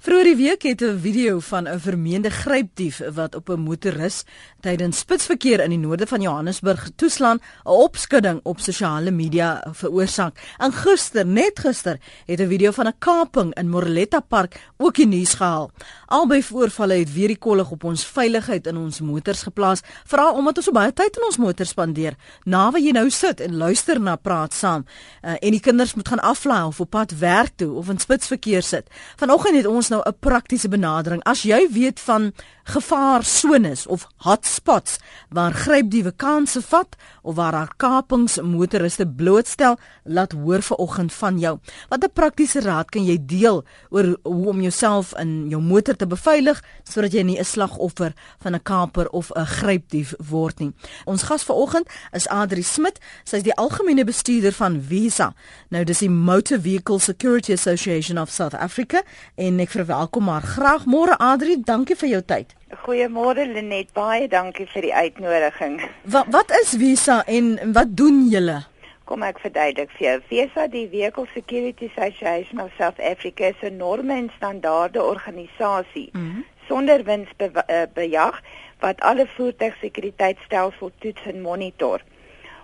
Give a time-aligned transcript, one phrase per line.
[0.00, 4.24] Vroeger die week het 'n video van 'n vermeende grypdief wat op 'n motoris
[4.60, 10.54] tydens spitsverkeer in die noorde van Johannesburg toeslaan, 'n opskudding op sosiale media veroorsaak.
[10.58, 15.06] En gister, net gister, het 'n video van 'n kaping in Morletta Park ook die
[15.06, 15.70] nuus gehaal.
[16.06, 20.56] Albei voorvalle het weer die kollig op ons veiligheid in ons motors geplaas, veral omdat
[20.56, 22.14] ons so baie tyd in ons motors spandeer.
[22.44, 24.84] Nawe jy nou sit en luister na praat saam,
[25.22, 28.62] uh, en die kinders moet gaan aflaai of op pad werk toe of in spitsverkeer
[28.62, 28.86] sit.
[29.16, 31.22] Vanoggend het ons nou 'n praktiese benadering.
[31.24, 32.32] As jy weet van
[32.70, 40.62] gevaarsones of hotspots waar grypdiewe kansse vat of waar daar kapings motoriste blootstel, laat hoor
[40.62, 41.58] vanoggend van jou.
[41.88, 46.62] Watter praktiese raad kan jy deel oor hoe om jouself in jou motor te beveilig
[46.84, 50.72] sodat jy nie 'n slagoffer van 'n kaper of 'n grypdief word nie?
[51.04, 52.98] Ons gas vanoggend is Adri Smit.
[53.24, 55.34] Sy is die algemene bestuurder van Visa.
[55.68, 59.02] Nou dis die Motor Vehicle Security Association of South Africa
[59.34, 60.84] en ek verwelkom haar graag.
[60.86, 62.52] Môre Adri, dankie vir jou tyd.
[62.84, 65.80] Goeiemôre Lenet, baie dankie vir die uitnodiging.
[66.04, 68.60] Wat wat is Visa en wat doen julle?
[69.08, 70.16] Kom ek verduidelik vir jou.
[70.28, 76.20] Visa, die Vehicle Security Association of South Africa, is 'n norme en standaarde organisasie mm
[76.20, 76.44] -hmm.
[76.68, 78.46] sonder winsbejag eh,
[78.80, 82.00] wat alle voertuigsekuriteitstelsels toets en monitor.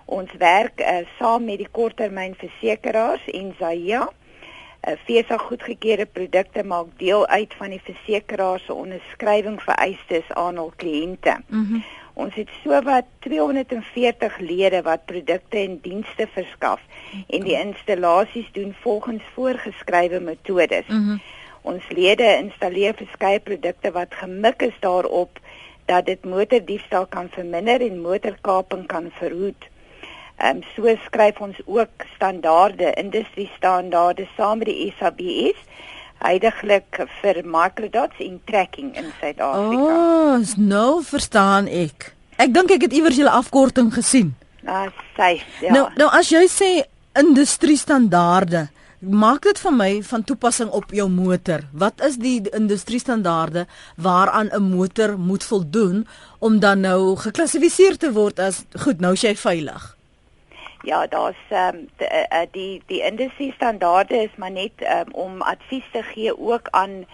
[0.05, 4.26] Ons werk uh, saam met die korttermynversekeraars en Zaya 'n
[4.87, 11.41] FSA goedgekeurde produkte maak deel uit van die versekeraar se onderskrywing vereistes aan hul kliënte.
[11.47, 11.85] Mm -hmm.
[12.15, 16.81] Ons het sowat 240 lede wat produkte en dienste verskaf
[17.29, 20.87] en die installasies doen volgens voorgeskrewe metodes.
[20.87, 21.21] Mm -hmm.
[21.63, 25.39] Ons lede installeer verskeie produkte wat gemik is daarop
[25.85, 29.69] dat dit motordiefstal kan verminder en motorkaping kan verhoed.
[30.37, 35.63] Ehm um, so skryf ons ook standaarde, industrie standaarde saam met die SABS
[36.25, 39.97] heidaglik vir microdots en tracking in Suid-Afrika.
[39.97, 42.13] Oh, nou verstaan ek.
[42.41, 44.35] Ek dink ek het iewers julle afkorting gesien.
[44.67, 45.37] Ah, sy.
[45.63, 45.73] Ja.
[45.73, 46.71] Nou, nou as jy sê
[47.17, 48.67] industrie standaarde,
[49.01, 51.65] maak dit vir my van toepassing op jou motor.
[51.73, 56.07] Wat is die industrie standaarde waaraan 'n motor moet voldoen
[56.39, 59.96] om dan nou geklassifiseer te word as goed, nou is jy veilig?
[60.87, 65.43] Ja, daar's ehm um, die, uh, die die industrie standaarde is maar net um, om
[65.43, 67.07] advies te gee ook aan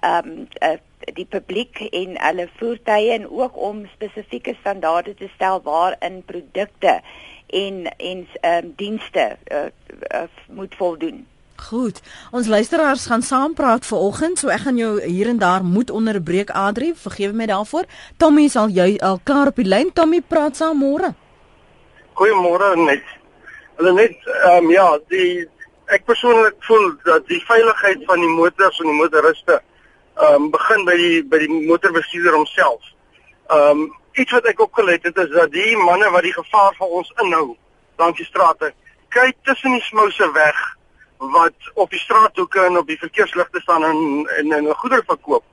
[0.00, 0.78] ehm um, uh,
[1.14, 7.00] die publiek en hulle voertuie en ook om spesifieke standaarde te stel waarin produkte
[7.46, 9.58] en en ehm um, dienste uh,
[10.14, 11.26] uh, moet voldoen.
[11.68, 12.00] Goed.
[12.30, 16.50] Ons luisteraars gaan saam praat vanoggend, so ek gaan jou hier en daar moet onderbreek
[16.50, 17.84] Adri, vergewe my daarvoor.
[18.16, 19.92] Tommy is al jy al klaar op die lyn.
[19.92, 21.12] Tommy, praat saam môre.
[22.14, 23.17] Goeiemôre net.
[23.78, 25.46] Hulle net ehm um, ja, die
[25.94, 30.82] ek persoonlik voel dat die veiligheid van die motors en die motoriste ehm um, begin
[30.88, 32.88] by die by die motorbestuurder homself.
[33.54, 33.84] Ehm um,
[34.18, 37.54] iets wat ek opgelet het is dat die manne wat die gevaar vir ons inhou
[38.02, 38.72] langs die strate,
[39.14, 40.58] kyk tussen die smouse weg
[41.36, 45.44] wat op die straathoeke en op die verkeersligte staan en en en goedere verkoop.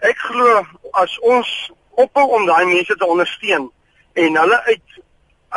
[0.00, 0.62] Ek glo
[1.04, 1.50] as ons
[2.00, 3.68] ophou om daai mense te ondersteun
[4.24, 5.00] en hulle uit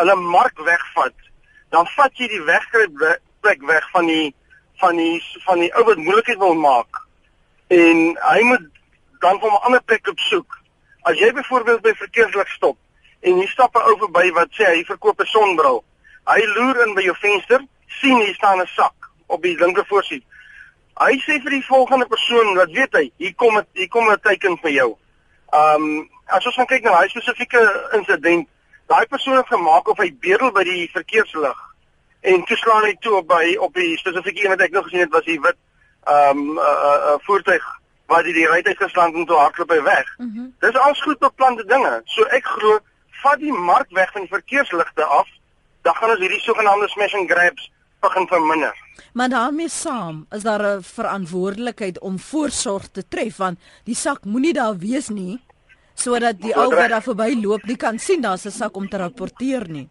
[0.02, 1.16] hulle mark wegvat
[1.70, 4.34] dan vat jy die wegkruip plek weg van die
[4.82, 7.02] van die van die ou wat moeilikheid wil maak.
[7.68, 8.66] En hy moet
[9.20, 10.60] dan van 'n ander plek op soek.
[11.02, 12.78] As jy byvoorbeeld by verkeerslig stop
[13.22, 15.84] en jy stap 'n ou verby wat sê hy verkoop 'n sonbril.
[16.26, 20.24] Hy loer in by jou venster, sien hier staan 'n sak op die linker voorsiet.
[20.96, 24.20] Hy sê vir die volgende persoon, wat weet hy, hier kom het, hier kom 'n
[24.20, 24.98] teken vir jou.
[25.54, 28.48] Um as ons kyk na daai spesifieke insident,
[28.88, 31.62] daai persoon het gemaak of hy bedel by die verkeerslig
[32.22, 35.14] en toeslaan hy toe op by op die spesifieke een wat ek nog gesien het
[35.18, 35.58] was die wit
[36.06, 37.66] ehm um, 'n uh, uh, uh, voertuig
[38.06, 40.18] waar die die rytuig geslaan het toe hardloop hy weg.
[40.18, 40.54] Mm -hmm.
[40.60, 42.02] Dis alles goed beplande dinge.
[42.06, 42.80] So ek glo
[43.22, 45.28] vat die mark weg van die verkeersligte af,
[45.82, 48.76] dan gaan ons hierdie sogenaamde smash and grabs begin verminder.
[49.14, 54.54] Maar daarmee saam is daar 'n verantwoordelikheid om voorsorg te tref want die sak moenie
[54.54, 55.42] daar wees nie
[55.96, 59.68] sodat die ou wat daar verbyloop nie kan sien daar's 'n sak om te rapporteer
[59.70, 59.90] nie.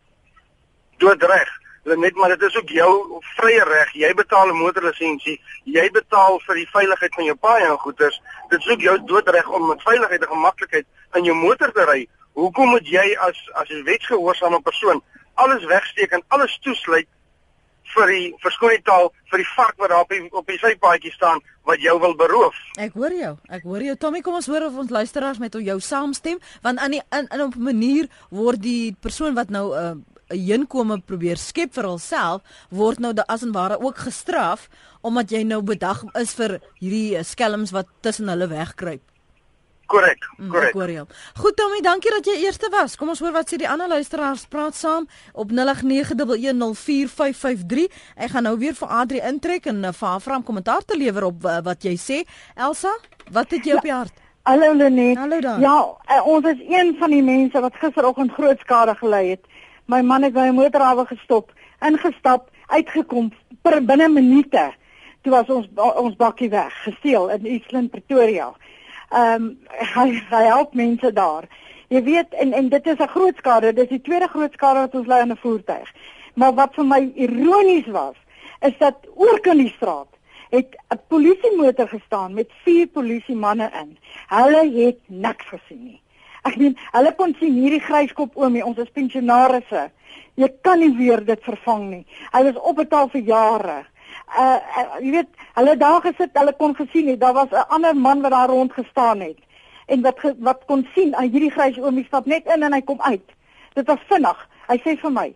[0.99, 1.49] Doodreg.
[1.85, 3.93] Net maar dit is ook jou vrye reg.
[3.93, 8.21] Jy betaal 'n motorlisensie, jy betaal vir die veiligheid van jou paaie en goederes.
[8.49, 12.09] Dit is ook jou doodreg om met veiligheid en gemaklikheid in jou motor te ry.
[12.33, 15.03] Hoekom moet jy as as 'n wetsgehoorsame persoon
[15.35, 17.07] alles wegsteek en alles toesluit
[17.95, 21.81] vir die verskoonheidtaal vir die vark wat daar op die op die sypaadjie staan wat
[21.81, 22.57] jou wil beroof.
[22.79, 23.37] Ek hoor jou.
[23.49, 26.99] Ek hoor jou Tommy, kom ons hoor of ons luisteraars met jou saamstem want aan
[26.99, 30.99] die in, in op 'n manier word die persoon wat nou 'n uh, 'n heenkome
[31.05, 34.69] probeer skep vir hulself word nou as en ware ook gestraf
[35.03, 39.03] omdat jy nou bedag is vir hierdie eh, skelms wat tussen hulle wegkruip.
[39.95, 40.75] Korrek, Mm, korrek.
[40.75, 41.07] jou.
[41.35, 42.97] Goed Tommy, dankie dat jy eerste was.
[42.97, 44.47] Kom ons hoor wat sê die ander luisteraars.
[44.47, 47.89] Praat saam op 0891104553.
[48.17, 50.97] Ek gaan nou weer vir Adri intrek en uh, vir haar vra om kommentaar te
[50.99, 52.25] lewer op uh, wat jy sê.
[52.57, 52.91] Elsa,
[53.31, 53.77] wat het jy ja.
[53.77, 54.13] op die hart?
[54.43, 55.17] Hallo Lenet.
[55.17, 55.61] Hallo daar.
[55.61, 59.41] Ja, uh, ons is een van die mense wat gisteroggend groot skade gelei het.
[59.87, 61.53] My man het by 'n motorhawe gestop,
[61.87, 63.33] ingestap, uitgekom
[63.63, 64.73] per binne minute.
[65.23, 68.53] Toe was ons ons bakkie weg, gesteel in Eastland Pretoria.
[69.11, 69.59] Ehm um,
[69.95, 71.49] hy hy help mense daar.
[71.89, 73.73] Jy weet en en dit is 'n groot skade.
[73.73, 75.93] Dit is die tweede groot skade wat ons lei aan 'n voertuig.
[76.35, 78.17] Maar wat vir my ironies was,
[78.61, 80.09] is dat oor kan die straat
[80.51, 83.99] het 'n polisiemotor gestaan met vier polisiemanne in.
[84.29, 86.01] Hulle het niks gesien nie.
[86.43, 89.91] Ek meen, hulle kon sien hierdie gryskop oomie, ons is pensionarisse.
[90.35, 92.07] Jy kan nie weer dit vervang nie.
[92.33, 93.85] Hy was opbetaal vir jare.
[94.35, 97.97] Uh, uh jy weet, hulle daar gesit, hulle kon gesien het daar was 'n ander
[97.97, 99.39] man wat daar rond gestaan het
[99.87, 102.81] en wat ge, wat kon sien, aan hierdie grys oomie stap net in en hy
[102.81, 103.33] kom uit.
[103.75, 104.49] Dit was vinnig.
[104.67, 105.35] Hy sê vir my,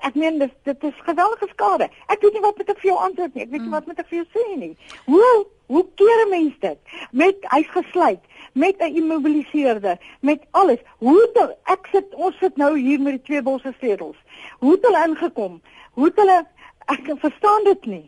[0.00, 1.88] ek, meen dit dit is geweldige skade.
[2.12, 3.44] Ek weet nie wat moet ek vir jou antwoord nie.
[3.46, 4.76] Ek weet nie wat moet ek vir jou sê nie.
[5.06, 6.78] Hoe hoe keer 'n mens dit?
[7.12, 8.20] Met hy's gesluit,
[8.52, 10.78] met 'n immobiliseerder, met alles.
[10.98, 14.16] Hoe het ek sit ons sit nou hier met die twee bosse sedels.
[14.58, 15.60] Hoe het hulle ingekom?
[15.92, 16.46] Hoe het hulle
[16.86, 18.06] ek verstaan dit nie.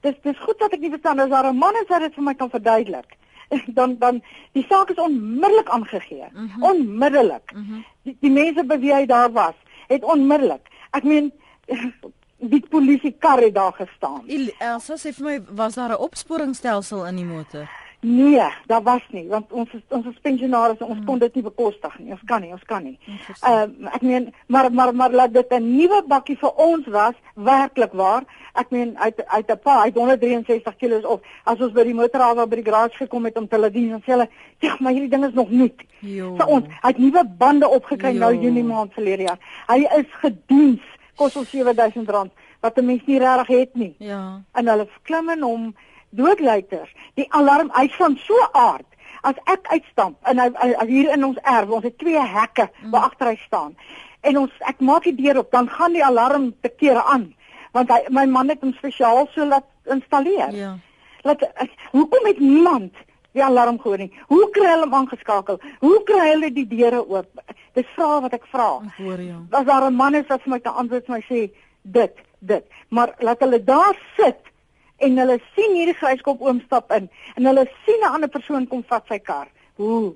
[0.00, 2.24] Dis dis goed dat ek nie verstaan as daar 'n man is wat dit vir
[2.24, 3.16] my kan verduidelik.
[3.78, 4.22] Dan dan
[4.52, 6.28] die saak is onmiddellik aangegee.
[6.32, 6.62] Mm -hmm.
[6.62, 7.52] Onmiddellik.
[7.54, 7.84] Mm -hmm.
[8.02, 9.54] die, die mense by wie hy daar was,
[9.88, 10.68] het onmiddellik.
[10.90, 11.32] Ek meen
[12.54, 14.22] die polisie kar het daar gestaan.
[14.58, 17.68] Elsa sê vir my was daar 'n opsporingsstelsel in die motor?
[18.02, 21.04] Nee, daar was nie want ons is, ons is pensionaars en ons mm.
[21.04, 22.14] kon dit nie bekostig nie.
[22.14, 22.96] Ons kan nie, ons kan nie.
[23.04, 27.14] Ehm uh, ek meen maar maar maar laat dit 'n nuwe bakkie vir ons was,
[27.34, 28.24] werklik waar.
[28.54, 32.46] Ek meen uit uit 'n pa, uit 163 kg of as ons by die motorhawe
[32.46, 35.10] by die garage gekom het om te laat dien, dan sê hulle, "Ja, maar hierdie
[35.10, 35.82] ding is nog nuut."
[36.36, 39.38] Vir ons, hy het nuwe bande opgekry nou Junie maand verlede jaar.
[39.66, 40.80] Hy is gediens,
[41.16, 43.94] kos ons R7000 wat 'n mens nie regtig het nie.
[43.98, 44.42] Ja.
[44.52, 45.74] En hulle klim in hom
[46.10, 46.92] doodluiters.
[47.14, 48.86] Die alarm uit van so aard
[49.22, 52.70] as ek uitstamp en hy, hy, hy hier in ons erf, ons het twee hekke
[52.70, 52.90] mm.
[52.90, 53.74] waar agter hy staan.
[54.24, 57.30] En ons ek maak die deur op, dan gaan die alarm te kere aan
[57.76, 60.54] want hy my man het hom spesiaal so laat installeer.
[60.56, 60.72] Ja.
[61.26, 61.44] Laat
[61.92, 62.96] hoekom het niemand
[63.36, 64.10] die alarm gehoor nie?
[64.26, 65.60] Hoe kry hulle hom aangeskakel?
[65.84, 67.44] Hoe kry hulle die deure oop?
[67.78, 68.70] Dis vrae wat ek vra.
[68.88, 69.40] Ek hoor jou.
[69.52, 71.50] Was daar 'n man is wat vir my kan antwoord my sê
[71.82, 72.64] dit, dit.
[72.88, 74.49] Maar laat hulle daar sit
[75.00, 78.84] en hulle sien hierdie gryskop oom stap in en hulle sien 'n ander persoon kom
[78.88, 79.48] vat sy kar.
[79.78, 80.14] Ooh.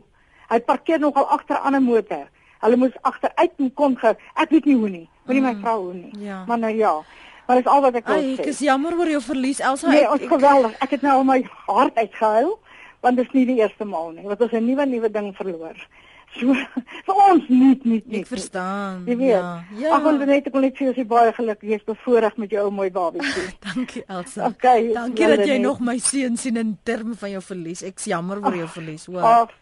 [0.50, 2.26] Hy parkeer nogal agter 'n ander motor.
[2.60, 5.08] Hulle moes agteruit kom ge ek weet nie hoe nie.
[5.26, 5.48] Moenie mm.
[5.48, 6.12] my vra hoe nie.
[6.26, 6.44] Ja.
[6.46, 6.94] Maar nou ja.
[7.46, 8.40] Maar dis al wat ek wil Ai, sê.
[8.40, 9.90] ek is jammer oor jou verlies Elsa.
[9.92, 10.76] Nee, ons geweldig.
[10.80, 12.58] Ek het nou al my hart uitgehuil
[13.04, 14.24] want dit is nie die eerste maal nie.
[14.24, 15.76] Want ons 'n nuwe nuwe ding verloor.
[16.34, 16.54] So
[17.06, 18.20] vir ons nie nie nie.
[18.20, 19.04] ek verstaan.
[19.06, 19.30] Jy weet.
[19.34, 19.50] Ja.
[19.78, 19.90] ja.
[19.96, 21.68] Ag, wil net ek wil net sê jy is baie gelukkig.
[21.74, 23.44] Jy's bevoorreg met jou ou mooi babietjie.
[23.68, 24.48] Dankie Elsa.
[24.50, 25.66] Okay, Dankie dat jy net.
[25.68, 27.84] nog my seun sien in terme van jou verlies.
[27.86, 29.22] Ek's jammer oor jou verlies, hoor.
[29.30, 29.54] Ag,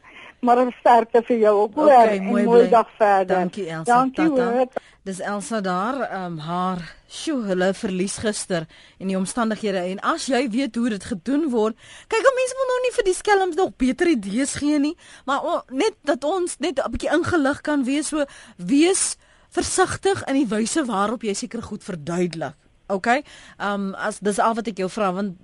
[0.42, 1.74] maar 'n sterkte vir jou ook.
[1.74, 1.84] hoor.
[1.84, 2.68] Okay, En mooi mooi bly.
[2.70, 3.36] dag verder.
[3.36, 3.92] Dankie Elsa.
[3.94, 4.66] Dankie hoor.
[5.02, 8.66] Dis Elsa daar, ehm um, haar sjoe, hulle verlies gister
[8.98, 11.76] en die omstandighede en as jy weet hoe dit gedoen word,
[12.08, 15.44] kyk, ou mense wil nou nie vir die skelms nog beter idees gee nie, maar
[15.44, 18.24] o, net dat ons net 'n bietjie ingelig kan wees, so
[18.56, 19.16] wees
[19.50, 22.54] versigtig in die wyse waarop jy seker goed verduidelik.
[22.86, 23.06] OK?
[23.06, 23.22] Ehm
[23.58, 25.36] um, as dis al wat ek jou vra want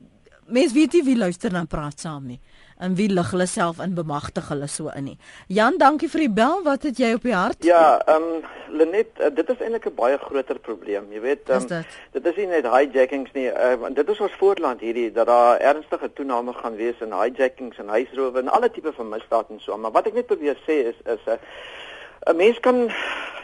[0.46, 2.40] mense weet nie wie luister en praat saam nie
[2.78, 5.18] en wie lig hulle self in bemagtig hulle so in nie.
[5.46, 6.62] Jan, dankie vir die bel.
[6.64, 7.64] Wat het jy op die hart?
[7.66, 11.06] Ja, ehm um, Lenet, uh, dit is eintlik 'n baie groter probleem.
[11.12, 11.86] Jy weet, Is um, dit?
[12.12, 13.48] dit is nie net hijackings nie.
[13.48, 17.78] Uh, want dit is ons voorland hierdie dat daar ernstige toename gaan wees in hijackings
[17.78, 19.76] en huisrowe en alle tipe van misdaad en so.
[19.76, 22.90] Maar wat ek net probeer sê is is 'n uh, 'n mens kan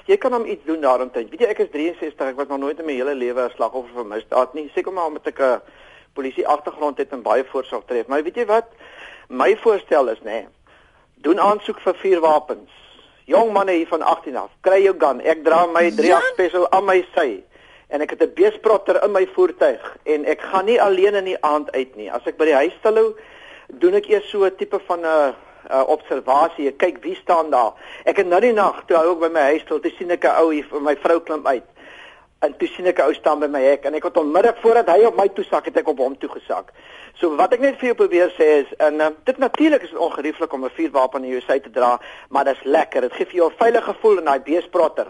[0.07, 1.31] jy kan hom iets doen daaromtrent.
[1.31, 3.95] Weet jy, ek is 63, ek was nog nooit in my hele lewe 'n slagoffer
[3.95, 4.71] van misdaad nie.
[4.75, 5.61] Seker maar omdat ek 'n
[6.13, 8.07] polisie agtergrond het en baie voorsorg tref.
[8.07, 8.67] Maar weet jy wat?
[9.29, 10.47] My voorstel is nê, nee,
[11.25, 12.71] doen aansoek vir vuurwapens.
[13.25, 15.21] Jong manne hier van 18 af, kry jou gun.
[15.21, 16.27] Ek dra my 3 Jan?
[16.33, 17.43] special aan my sy
[17.89, 21.41] en ek het 'n beesprotter in my voertuig en ek gaan nie alleen in die
[21.41, 22.13] aand uit nie.
[22.13, 23.15] As ek by die huis stilhou,
[23.69, 25.33] doen ek eers so 'n tipe van 'n uh,
[25.71, 26.69] uh, observasie.
[26.69, 27.73] Ek kyk wie staan daar.
[28.05, 30.25] Ek het nou die nag toe hy ook by my huis stil, toe sien ek
[30.25, 31.65] 'n ou hier vir my vrou klim uit.
[32.43, 34.89] En toe sien ek 'n ou staan by my hek en ek het onmiddellik voordat
[34.89, 36.73] hy op my toe sak, het ek op hom toe gesak.
[37.21, 40.53] So wat ek net vir jou probeer sê is en uh, dit natuurlik is ongerieflik
[40.53, 43.01] om 'n vuurwapen in jou sy te dra, maar dit is lekker.
[43.01, 45.07] Dit gee vir jou 'n veilige gevoel in daai beesprotter.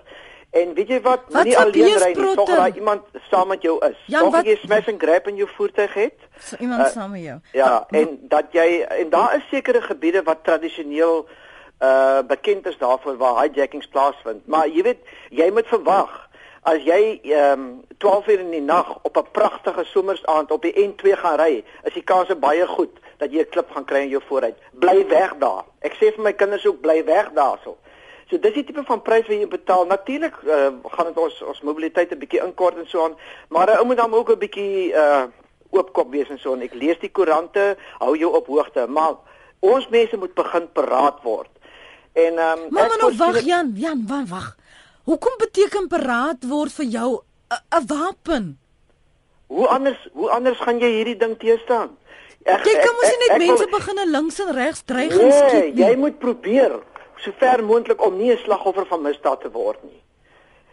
[0.50, 3.78] En weet jy wat, Wat vir alleen ry nie, tog dat iemand saam met jou
[3.86, 3.96] is.
[4.06, 6.18] Jan, Tog wat- jy smash and grab in jou voertuig het.
[6.38, 7.38] So iemand uh, saam met jou.
[7.52, 11.26] Ja, en dat jy en daar is sekere gebiede wat tradisioneel
[11.82, 14.46] uh bekend is daarvoor waar hijackings plaasvind.
[14.46, 14.98] Maar jy weet,
[15.30, 16.23] jy moet verwag
[16.64, 20.74] as jy ehm um, 12 uur in die nag op 'n pragtige somersaand op die
[20.88, 24.08] N2 gaan ry, is die kans baie goed dat jy 'n klip gaan kry in
[24.08, 24.56] jou vooruit.
[24.72, 25.64] Bly weg daar.
[25.80, 27.76] Ek sê vir my kinders ook bly weg daarso.
[28.30, 29.86] So dis die tipe van prys wat jy betaal.
[29.86, 33.16] Natuurlik uh, gaan dit ons ons mobiliteit 'n bietjie inkort en so aan,
[33.48, 35.24] maar 'n ou moet dan ook 'n bietjie uh
[35.70, 39.14] oopkop wees en so en ek lees die koerante, hou jou op hoogte, maar
[39.60, 41.50] ons mense moet begin paraat word.
[42.12, 44.56] En ehm um, Maar maar nou wag Jan, Jan, wag.
[45.04, 47.10] Hoekom beteken paraat word vir jou
[47.50, 48.58] 'n wapen?
[49.46, 51.90] Hoe anders hoe anders gaan jy hierdie ding teëstaan?
[52.44, 55.18] Ek Jy kan mos nie net ek wil- mense begin links en regs dreig en
[55.28, 55.84] Nee, skiet nie.
[55.84, 56.80] jy moet probeer
[57.16, 60.00] so ver moontlik om nie 'n slagoffer van misdaad te word nie.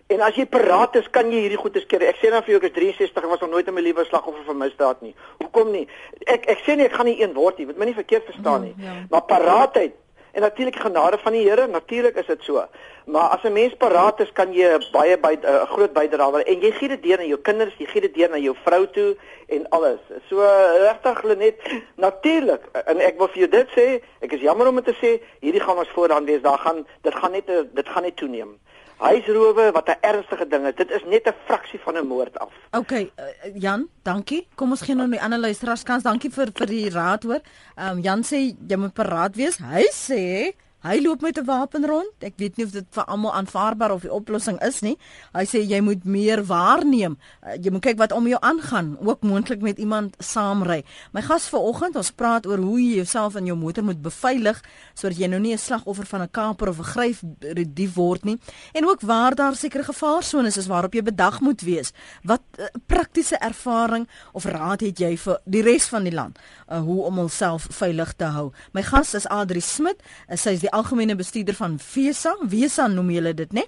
[0.09, 2.01] En as jy paraat is, kan jy hierdie goeie keer.
[2.03, 4.05] Ek sê dan vir jou ek is 63 en was nog nooit in my lewe
[4.05, 5.15] slagoffer van misdaad nie.
[5.41, 5.87] Hoekom nie?
[6.27, 8.61] Ek ek sê nie ek gaan nie een word nie, moet my nie verkeerd verstaan
[8.63, 8.73] nie.
[8.77, 9.05] Ja, ja.
[9.09, 9.93] Maar paraatheid
[10.31, 12.65] en natuurlik genade van die Here, natuurlik is dit so.
[13.05, 16.71] Maar as 'n mens paraat is, kan jy baie by 'n groot bydrae en jy
[16.71, 19.15] gee dit deur aan jou kinders, jy gee dit deur aan jou vrou toe
[19.47, 19.99] en alles.
[20.29, 20.39] So
[20.77, 21.59] regtig Lenet,
[21.95, 22.61] natuurlik.
[22.85, 25.61] En ek wil vir jou dit sê, ek is jammer om dit te sê, hierdie
[25.61, 26.41] gaan ons vooraan wees.
[26.41, 28.59] Daar gaan dit gaan net dit gaan net toeneem.
[29.01, 30.75] Huisrowe wat 'n ernstige ding is.
[30.75, 32.53] Dit is net 'n fraksie van 'n moord af.
[32.71, 33.05] OK, uh,
[33.53, 34.47] Jan, dankie.
[34.55, 36.03] Kom ons gee nou die ander luisteraars kans.
[36.03, 37.41] Dankie vir vir die raad hoor.
[37.75, 39.57] Ehm um, Jan sê jy moet paraat wees.
[39.57, 42.13] Hy sê hy loop met 'n wapen rond.
[42.19, 44.97] Ek weet nie of dit vir almal aanvaarbaar of die oplossing is nie.
[45.33, 47.17] Hy sê jy moet meer waarneem.
[47.43, 50.83] Uh, jy moet kyk wat om jou aangaan, ook moontlik met iemand saamry.
[51.13, 54.61] My gas vanoggend, ons praat oor hoe jy jouself in jou motor moet beveilig
[54.93, 58.37] sodat jy nou nie 'n slagoffer van 'n kaper of 'n grypdief word nie.
[58.73, 61.91] En ook waar daar sekere gevaarsones is waarop jy bedag moet wees.
[62.23, 66.79] Wat uh, praktiese ervaring of raad het jy vir die res van die land uh,
[66.79, 68.51] hoe om homself veilig te hou?
[68.73, 70.01] My gas is Adri Smit.
[70.29, 72.35] Uh, sy is die algemene bestuurder van Vesa.
[72.47, 73.65] Vesa noem julle dit, né?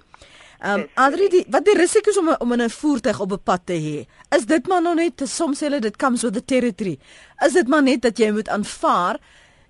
[0.60, 3.66] Ehm um, Adri, die, wat die risiko's om om in 'n voertuig op 'n pad
[3.66, 4.06] te hê?
[4.36, 6.98] Is dit maar nog net soms hulle dit comes with the territory.
[7.46, 9.18] Is dit maar net dat jy moet aanvaar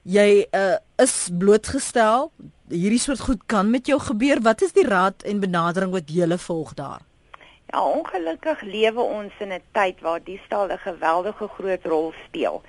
[0.03, 2.31] jy uh, is blootgestel
[2.69, 4.41] hierdie soort goed kan met jou gebeur.
[4.43, 7.03] Wat is die raad en benadering wat jy volg daar?
[7.73, 12.63] Ja, ongelukkig lewe ons in 'n tyd waar diefstal 'n geweldige groot rol speel.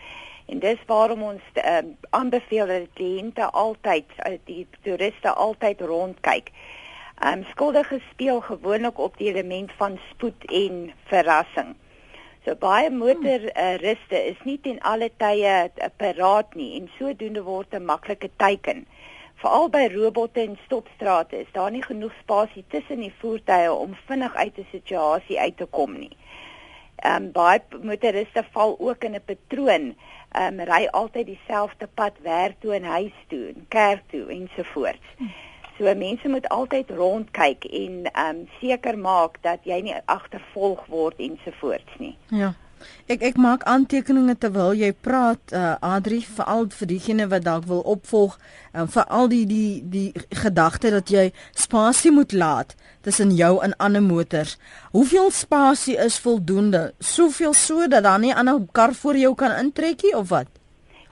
[0.46, 1.78] En dis waarom ons uh,
[2.10, 6.52] aanbeveel dat kliënte altyd uh, die toeriste altyd rondkyk.
[7.16, 11.76] Ehm um, skuldiges speel gewoonlik op die element van spoed en verrassing.
[12.46, 17.74] So baie motorriste uh, is nie ten alle tye uh, paraat nie en sodoende word
[17.74, 18.86] 'n maklike teiken.
[19.42, 24.36] Veral by robotte en stopstrate is daar nie genoeg spasie tussen die voertuie om vinnig
[24.36, 26.14] uit 'n situasie uit te kom nie.
[26.96, 29.96] Ehm um, baie motoriste val ook in 'n patroon.
[30.32, 35.08] Ehm um, ry altyd dieselfde pad werk toe en huis toe en kerk toe ensovoorts.
[35.78, 41.20] So mense moet altyd rondkyk en ehm um, seker maak dat jy nie agtervolg word
[41.20, 42.18] ensovoorts nie.
[42.30, 42.54] Ja.
[43.08, 47.84] Ek ek maak aantekeninge terwyl jy praat uh, Adri veral vir diegene wat dalk wil
[47.86, 48.38] opvolg
[48.74, 52.76] en uh, veral die die die gedagte dat jy spasie moet laat
[53.06, 54.58] tussen jou en ander motors.
[54.92, 56.94] Hoeveel spasie is voldoende?
[57.00, 60.48] Soveel so dat daar nie 'n ander kar voor jou kan intrekkie of wat?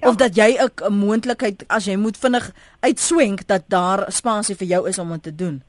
[0.01, 0.09] Ja.
[0.09, 4.87] Of dat jy 'n moontlikheid as jy moet vinnig uitswenk dat daar spasie vir jou
[4.87, 5.63] is om dit te doen.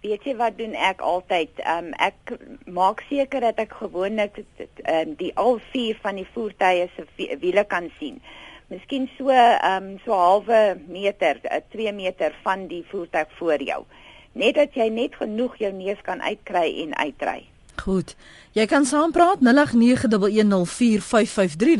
[0.00, 1.50] Weet jy wat doen ek altyd?
[1.60, 2.32] Ehm um, ek
[2.64, 7.04] maak seker dat ek gewoonlik ehm um, die al vier van die voertuie se
[7.42, 8.20] wiele kan sien.
[8.72, 11.40] Miskien so ehm um, so halwe meter,
[11.74, 13.84] 2 meter van die voertuig voor jou.
[14.32, 17.50] Net dat jy net genoeg jou neus kan uitkry en uitry.
[17.80, 18.16] Goed.
[18.52, 19.44] Jy kan saampraat 0891104553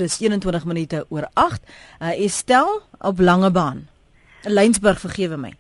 [0.01, 1.63] dis 21 minute oor 8.
[2.01, 3.89] Uh, Estel op Langebaan.
[4.45, 5.55] Lynsburg vergewe my.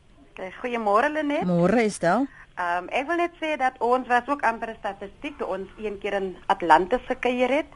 [0.61, 1.45] Goeiemôre Lenet.
[1.45, 2.26] Môre Estel.
[2.61, 5.95] Ehm um, ek wil net sê dat ons was ook amper statistiek toe ons een
[6.02, 7.71] keer in Atlantis gekuier het.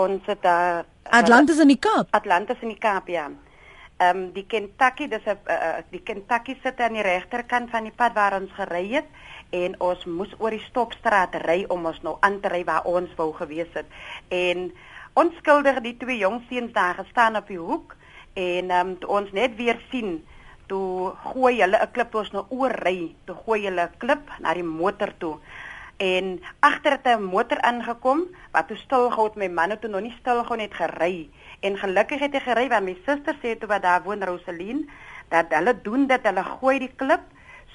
[0.00, 2.08] Ons het daar uh, Atlantis in die Kaap.
[2.16, 3.26] Atlantis in die Kaap ja.
[3.98, 7.92] Ehm um, die Kentucky dis 'n uh, die Kentucky sit aan die regterkant van die
[7.92, 9.08] pad waar ons gery het
[9.50, 13.12] en ons moes oor die stopstraat ry om ons nou aan te ry waar ons
[13.20, 13.86] wou gewees het.
[14.28, 14.72] En
[15.12, 17.96] onskuldig die twee jong seuns daar gestaan op die hoek
[18.32, 20.24] en ehm um, ons net weer sien
[20.66, 24.62] toe gooi hulle 'n klip ons nou oorry, toe gooi hulle 'n klip na die
[24.62, 25.38] motor toe.
[25.98, 28.20] En agter het 'n motor aangekom
[28.52, 31.30] wat toe stil gehou het, my man het toe nog nie stil gehou net gery.
[31.60, 34.84] En gelukkig het hy gery want my suster sê toe wat daar woon Rosaline
[35.28, 37.22] dat hulle doen dit, hulle gooi die klip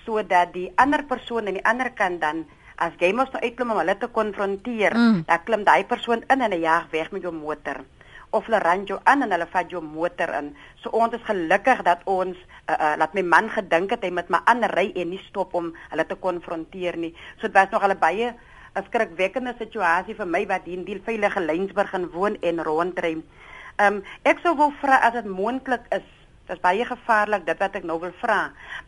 [0.05, 2.45] sodat die ander persoon aan die ander kant dan
[2.79, 5.23] As jy mos nou uitklim om hulle te konfronteer, mm.
[5.27, 7.83] dan klim daai persoon in en hy jaag weg met jou motor
[8.31, 10.51] of hulle ran jou aan en hulle vat jou motor in.
[10.83, 14.29] So ons is gelukkig dat ons uh, uh, laat my man gedink het hy met
[14.29, 17.13] my ander ry en nie stop om hulle te konfronteer nie.
[17.39, 18.33] So dit was nog al baie
[18.75, 23.17] 'n skrikwekkende situasie vir my wat hier in die veilige Lensburg in woon en rondry.
[23.77, 26.05] Ehm um, ek sou wil vra as dit moontlik is
[26.49, 28.39] Dit is baie gevaarlik dit wat ek nou wil vra.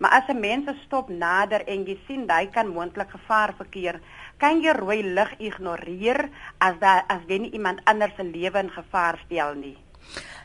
[0.01, 4.01] Maar as 'n mens stop nader en jy sien hy kan moontlik gevaar verkeer,
[4.37, 8.69] kan jy rooi lig ignoreer as daar as jy nie iemand anders se lewe in
[8.69, 9.77] gevaar stel nie.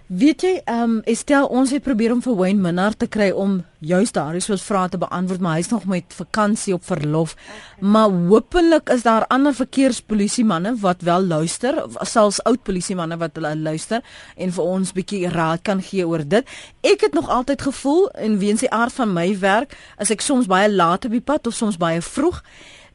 [0.07, 3.57] Weet jy, ehm um, Estel, ons het probeer om vir Wayne Minnar te kry om
[3.83, 7.33] juist daardie soos vrae te beantwoord, maar hy's nog met vakansie op verlof.
[7.35, 7.89] Okay.
[7.91, 14.07] Maar hopelik is daar ander verkeerspolisiemanne wat wel luister, selfs oud polisiemanne wat hulle luister
[14.37, 16.47] en vir ons bietjie raad kan gee oor dit.
[16.87, 20.47] Ek het nog altyd gevoel en weens die aard van my werk, as ek soms
[20.47, 22.45] baie laat op die pad of soms baie vroeg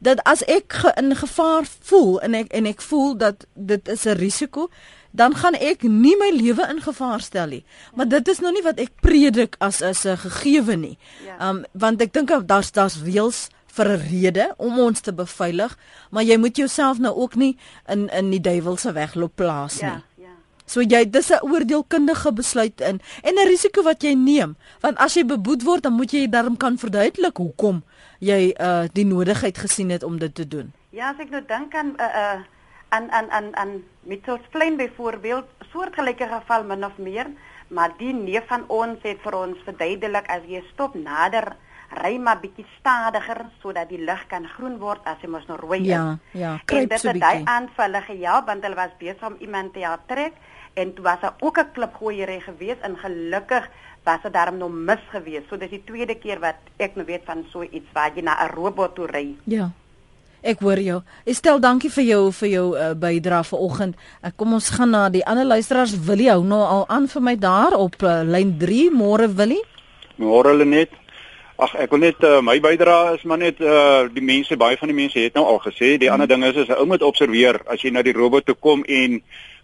[0.02, 4.04] dat as ek ge in gevaar voel en ek en ek voel dat dit is
[4.04, 4.70] 'n risiko
[5.12, 7.64] dan gaan ek nie my lewe in gevaar stel nie.
[7.94, 10.98] Maar dit is nou nie wat ek predik as as 'n gegewe nie.
[11.24, 11.50] Ja.
[11.50, 15.78] Um want ek dink daar's daar's reëls vir 'n rede om ons te beveilig,
[16.10, 17.56] maar jy moet jouself nou ook nie
[17.88, 19.90] in in die duiwelse wegloop plaas nie.
[19.90, 20.02] Ja.
[20.16, 20.34] ja.
[20.66, 25.14] So jy dis 'n oordeelkundige besluit in en 'n risiko wat jy neem want as
[25.14, 27.82] jy beboet word dan moet jy daarom kan verduidelik hoekom
[28.18, 30.72] jy uh die nodigheid gesien het om dit te doen.
[30.90, 32.40] Ja, as ek nou dink aan 'n uh, uh
[32.92, 33.72] aan aan aan aan
[34.08, 37.26] Mitchells Plain byvoorbeeld soortgelyke geval min of meer,
[37.68, 41.54] maar die neef van ons het vir ons verduidelik as jy stop nader
[42.00, 45.82] ry maar bietjie stadiger sodat die lig kan groen word as jy mos nou rooi
[45.82, 45.90] is.
[45.90, 47.20] Ja, ja, kruip so bietjie.
[47.24, 50.36] Daai aanvalle gehelp want hulle was besig om iemand te trek
[50.80, 53.68] en toe was daar ook 'n klipgooiery gewees en gelukkig
[54.04, 55.44] was dit daarom nog mis gewees.
[55.48, 58.44] So dis die tweede keer wat ek nou weet van so iets waar jy na
[58.44, 59.36] 'n robot toe ry.
[59.44, 59.70] Ja.
[60.42, 60.96] Ek hoor jou.
[61.24, 63.94] Estel, dankie vir jou vir jou uh, bydrae vanoggend.
[64.18, 65.94] Uh, kom ons gaan na die ander luisteraars.
[66.08, 68.88] Wil jy hou nou al aan vir my daar op uh, lyn 3?
[68.90, 69.60] Môre wil jy?
[70.18, 70.98] Môre Lenet.
[71.62, 74.90] Ag ek wil net uh, my bydrae is maar net uh, die mense baie van
[74.90, 76.16] die mense het nou al gesê die hmm.
[76.16, 78.82] ander ding is is 'n ou moet observeer as jy na die robot toe kom
[78.82, 79.20] en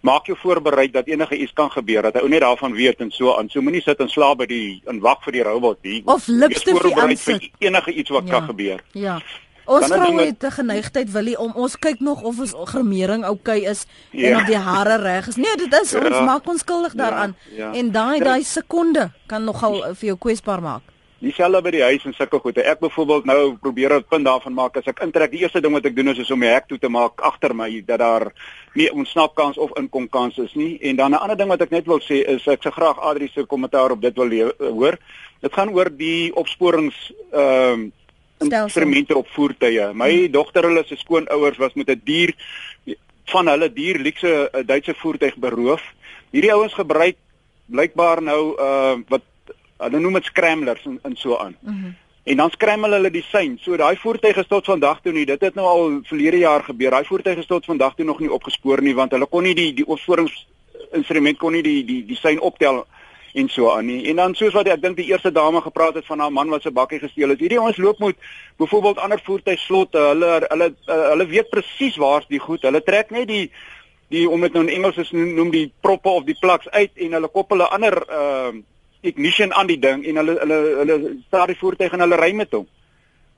[0.06, 3.10] maak jou voorberei dat enige iets kan gebeur dat hy ou net daarvan weet en
[3.10, 6.02] so aan so moenie sit en slaap by die en wag vir die robot nie
[6.06, 8.30] of lipstifie aan vir enige iets wat ja.
[8.30, 9.18] kan gebeur ja
[9.68, 13.70] Ons vroue het 'n geneigtheid wil om ons kyk nog of ons gremering oukei okay
[13.70, 14.28] is ja.
[14.28, 15.36] en of die hare reg is.
[15.36, 15.98] Nee, dit is ja.
[15.98, 17.36] ons maak ons skuldig ja, daaraan.
[17.50, 17.72] Ja, ja.
[17.78, 20.82] En daai daai sekonde kan nogal vir jou kwesbaar maak.
[21.18, 22.62] Dieselfde by die huis en sulke goede.
[22.62, 25.30] Ek byvoorbeeld nou probeer 'n punt daarvan maak as ek intrek.
[25.30, 27.54] Die eerste ding wat ek doen is, is om my hek toe te maak agter
[27.54, 28.32] my dat daar
[28.74, 30.78] nie ontsnapkans of inkomkans is nie.
[30.80, 33.28] En dan 'n ander ding wat ek net wil sê is ek se graag Adri
[33.28, 34.98] se kommentaar op dit wil hoor.
[35.40, 37.90] Dit gaan oor die opsporings ehm uh,
[38.38, 39.92] instrumente op voertuie.
[39.92, 40.32] My hmm.
[40.32, 42.34] dogter hulle se skoonouers was met 'n dier
[43.24, 45.82] van hulle dier luxe eh, Duitse voertuig beroof.
[46.30, 47.16] Hierdie ouens gebruik
[47.66, 49.22] blykbaar nou uh wat
[49.78, 51.56] hulle noem dit scramblers en, en so aan.
[51.60, 51.96] Mm -hmm.
[52.22, 53.58] En dan skremmel hulle die sein.
[53.60, 55.26] So daai voertuig is tot vandag toe nie.
[55.26, 56.90] Dit het nou al verlede jaar gebeur.
[56.90, 59.72] Daai voertuig is tot vandag toe nog nie opgespoor nie want hulle kon nie die
[59.74, 62.84] die opsporingsinstrument kon nie die die die sein optel
[63.38, 64.02] en so aan nie.
[64.10, 66.66] En dan soos wat ek dink die eerste dame gepraat het van haar man wat
[66.66, 67.40] sy bakkie gesteel het.
[67.42, 68.16] Hierdie ons loop moet
[68.58, 69.98] byvoorbeeld ander voertuie slotte.
[70.12, 72.66] Hulle hulle hulle weet presies waar's die goed.
[72.66, 73.46] Hulle trek net die
[74.08, 77.18] die om dit nou in Engels is noem die proppe of die plaks uit en
[77.18, 78.52] hulle koppel 'n ander uh
[79.00, 80.96] ignition aan die ding en hulle hulle hulle
[81.26, 82.66] staar die voertuig en hulle ry met hom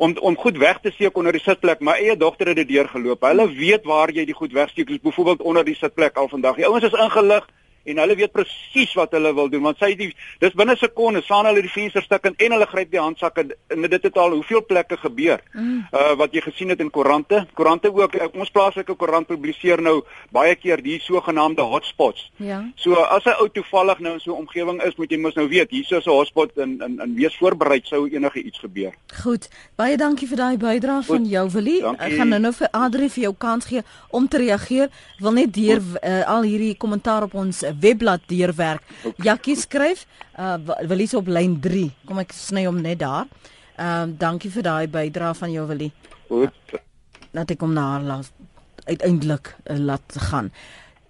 [0.00, 1.80] om om goed weg te steek onder die sitplek.
[1.84, 3.20] My eie dogter het dit deurgeloop.
[3.20, 6.56] Hulle weet waar jy die goed wegsteek, byvoorbeeld onder die sitplek al vandag.
[6.56, 7.48] Die ouens is ingelig
[7.84, 11.46] en hulle weet presies wat hulle wil doen want sy die dis binne sekondes staan
[11.46, 14.96] hulle die vensterstuk in en hulle gryp die handsakke en dit het al hoeveel plekke
[15.00, 15.78] gebeur mm.
[15.92, 17.44] uh, wat jy gesien het in koerante.
[17.54, 20.00] Koerante ook uh, ons plaaslike koerant publiseer nou
[20.34, 22.28] baie keer die sogenaamde hotspots.
[22.36, 22.62] Ja.
[22.76, 25.48] So as 'n ou toevallig nou in so 'n omgewing is moet jy mos nou
[25.48, 28.92] weet hier is 'n hotspot en en en wees voorberei sou enige iets gebeur.
[29.22, 31.84] Goed baie dankie vir daai bydrae van jou Willie.
[31.84, 34.88] Ek gaan nou nou vir Adri vir jou kans gee om te reageer.
[35.18, 38.82] Wil net deur uh, al hierdie kommentaar op ons webblad deurwerk.
[39.04, 39.24] Okay.
[39.24, 40.06] Jakkie skryf,
[40.38, 40.56] uh
[40.88, 41.86] wil hier's op lyn 3.
[42.06, 43.26] Kom ek sny hom net daar.
[43.80, 45.92] Ehm uh, dankie vir daai bydrae van jou Willie.
[46.28, 46.76] Goed.
[47.32, 48.32] Laat ek hom na laat
[48.84, 50.50] uiteindelik uh, laat gaan.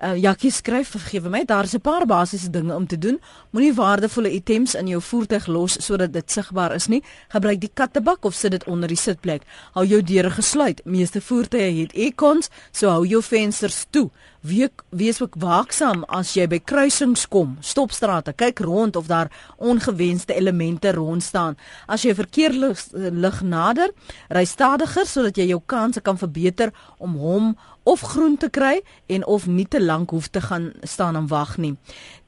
[0.00, 3.20] Uh, Jackie skryf vergewe my, daar's 'n paar basiese dinge om te doen.
[3.50, 7.02] Moenie waardevolle items in jou voertuig los sodat dit sigbaar is nie.
[7.28, 9.42] Gebruik die kattebak of sit dit onder die sitplek.
[9.72, 10.80] Hou jou deure gesluit.
[10.84, 14.10] Meeste voertuie het aircons, so hou jou vensters toe
[14.40, 19.28] Week, wees ook waaksaam as jy by kruisings kom, stopstrate, kyk rond of daar
[19.60, 21.58] ongewenste elemente rond staan.
[21.84, 23.92] As jy verkeerlig lig nader,
[24.32, 27.52] ry stadiger sodat jy jou kanse kan verbeter om hom
[27.84, 28.80] of groen te kry
[29.12, 31.74] en of nie te lank hoef te gaan staan en wag nie.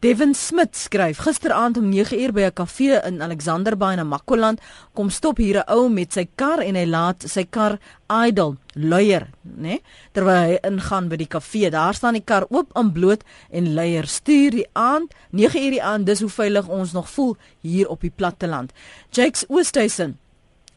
[0.05, 4.61] Devin Smit skryf gisteraand om 9uur by 'n kafee in Alexanderbaai in Makwaland
[4.94, 9.28] kom stop hier 'n ou met sy kar en hy laat sy kar idle luier,
[9.42, 9.80] né?
[10.16, 14.08] Terwyl hy ingaan by die kafee, daar staan die kar oop en bloot en luier.
[14.08, 18.12] Stuur die aand, 9uur die aand, dis hoe veilig ons nog voel hier op die
[18.14, 18.72] platteland.
[19.12, 20.18] Jakes Oosthuizen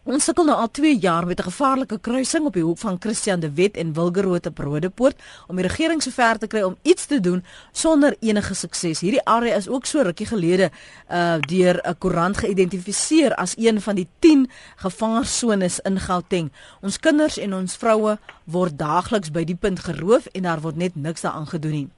[0.06, 3.40] Ons sukkel nou al 2 jaar met 'n gevaarlike kruising op die hoek van Christian
[3.40, 7.44] de Wet en Wilgerote Brodepoort om die regering sover te kry om iets te doen
[7.72, 9.00] sonder enige sukses.
[9.00, 10.72] Hierdie area is ook so rukkie gelede
[11.12, 16.52] uh deur 'n koerant geïdentifiseer as een van die 10 gevaarsones in Gauteng.
[16.82, 20.96] Ons kinders en ons vroue word daagliks by die punt geroof en daar word net
[20.96, 21.90] niks daaraan gedoen nie.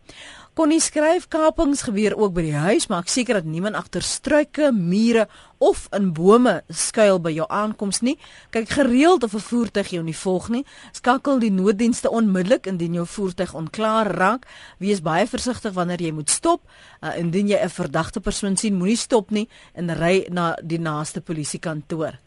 [0.57, 4.71] Connie skryf kapings gebeur ook by die huis, maar ek seker dat niemand agter struike,
[4.73, 5.27] mure
[5.61, 8.15] of in bome skuil by jou aankoms nie.
[8.49, 10.65] Kyk gereeld of 'n voertuig jou nie volg nie.
[10.91, 14.47] Skakel die nooddienste onmiddellik indien jou voertuig onklaar raak.
[14.79, 16.61] Wees baie versigtig wanneer jy moet stop.
[17.01, 21.21] Uh, indien jy 'n verdagte persoon sien, moenie stop nie en ry na die naaste
[21.21, 22.17] polisiekantoor.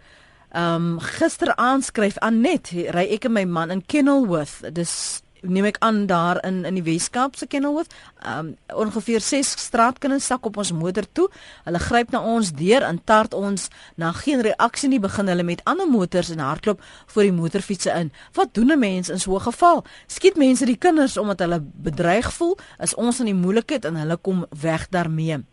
[0.52, 4.72] Ehm um, gisteraand skryf Anet, ry ek en my man in Kenilworth.
[4.72, 7.94] Dis neem ek aan daar in in die Weskaap se Kenilworth,
[8.26, 11.28] um ongeveer 6 straatkinders sak op ons motor toe.
[11.64, 15.64] Hulle gryp na ons deur en tart ons na geen reaksie nie begin hulle met
[15.64, 18.12] ander motors en hardloop voor die motorfietsse in.
[18.32, 19.84] Wat doen 'n mens in so 'n geval?
[20.06, 22.58] Skiet mense die kinders omdat hulle bedreig voel?
[22.78, 25.44] Is ons in die moeilikheid en hulle kom weg daarmee?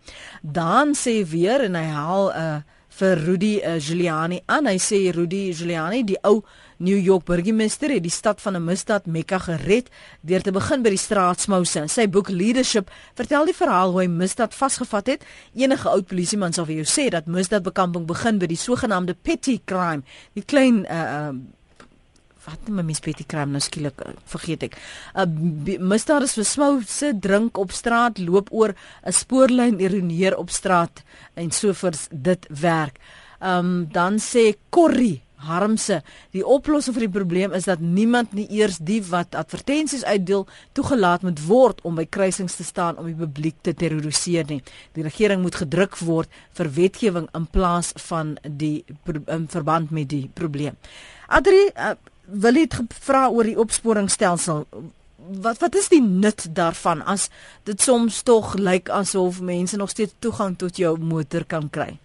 [0.42, 2.62] Dan sê weer en hy haal 'n uh,
[2.98, 4.70] vir Rudy uh, Giuliani aan.
[4.70, 6.42] Hy sê Rudy Giuliani, die ou
[6.78, 9.90] New York burgemeester het die stad van 'n misdaad Mekka gered
[10.22, 11.88] deur te begin by die straatsmouse.
[11.88, 15.26] Sy boek Leadership vertel die verhaal hoe hy misdaad vasgevat het.
[15.56, 20.04] Enige oud polisieman sal vir jou sê dat misdaadbekamping begin by die sogenaamde petty crime,
[20.34, 21.34] die klein uh uh
[22.48, 24.78] wat noem mens petty crime nou skielik uh, vergeet ek.
[25.16, 31.04] 'n uh, Misdaad is versmouse, drink op straat, loop oor 'n spoorlyn, ironeer op straat
[31.34, 33.00] en sovoorts dit werk.
[33.40, 36.02] Ehm um, dan sê Corrie harmse.
[36.34, 40.48] Die oplossing vir die probleem is dat niemand nie eers die wat advertensies uitdeel
[40.78, 44.62] toegelaat moet word om by kruisings te staan om die publiek te terroriseer nie.
[44.98, 50.26] Die regering moet gedruk word vir wetgewing in plaas van die in verband met die
[50.34, 50.78] probleem.
[51.28, 51.94] Adri uh,
[52.28, 54.66] wil dit gevra oor die opsporingsstelsel.
[55.44, 57.28] Wat wat is die nut daarvan as
[57.68, 61.98] dit soms tog lyk asof mense nog steeds toegang tot jou motor kan kry?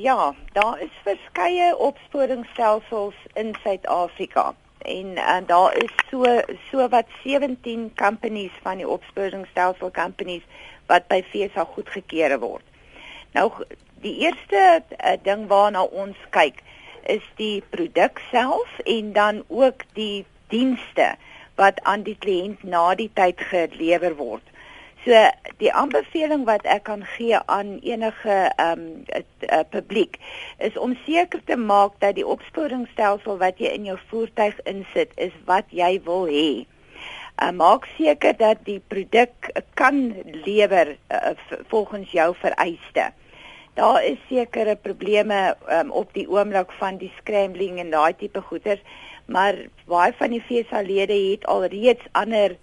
[0.00, 7.92] Ja, daar is verskeie opsporingsstelsels in Suid-Afrika en en daar is so so wat 17
[7.94, 10.42] companies van die opsporingsstelsel companies
[10.86, 12.62] wat by FSA goedgekeur word.
[13.32, 13.50] Nou
[14.04, 16.62] die eerste uh, ding waarna ons kyk
[17.02, 21.14] is die produk self en dan ook die dienste
[21.54, 24.46] wat aan die kliënt na die tyd gelewer word.
[25.04, 25.14] So
[25.62, 30.18] die aanbeveling wat ek kan gee aan enige ehm um, publiek
[30.58, 35.36] is om seker te maak dat die opsporingsstelsel wat jy in jou voertuig insit is
[35.46, 36.66] wat jy wil hê.
[37.38, 40.10] Uh, maak seker dat die produk kan
[40.44, 41.34] lewer uh,
[41.70, 43.12] volgens jou vereiste.
[43.78, 48.82] Daar is sekere probleme um, op die oomblik van die scrambling en daai tipe goeders,
[49.30, 49.54] maar
[49.86, 52.56] baie van die feesalede het alreeds ander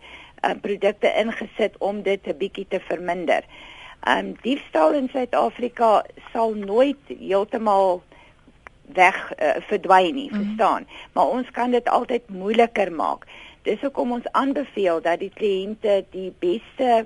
[0.49, 3.43] um, produkte ingesit om dit 'n bietjie te verminder.
[4.07, 8.03] Um diefstal in Suid-Afrika sal nooit heeltemal
[8.93, 10.45] weg uh, verdwyn nie, mm -hmm.
[10.45, 10.87] verstaan?
[11.13, 13.25] Maar ons kan dit altyd moeiliker maak.
[13.61, 17.05] Dis hoekom ons aanbeveel dat die kliënte die beste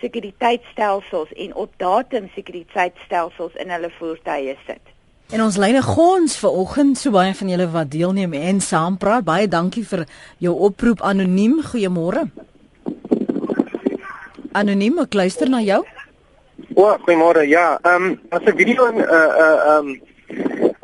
[0.00, 4.80] sekuriteitstelsels en op datum sekuriteitstelsels in hulle voertuie sit.
[5.32, 9.24] En ons lyne gons vir oggend so baie van julle wat deelneem en saampraat.
[9.24, 10.04] Baie dankie vir
[10.38, 11.62] jou oproep anoniem.
[11.70, 12.26] Goeiemôre.
[14.52, 15.80] Anoniem, ek luister na jou.
[16.74, 17.46] O, goeiemôre.
[17.48, 20.00] Ja, ehm um, as 'n video in uh uh ehm um,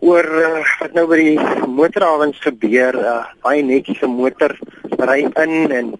[0.00, 4.56] oor uh, wat nou by die motorhawens gebeur, uh, baie netjies 'n motor
[4.98, 5.92] ry in en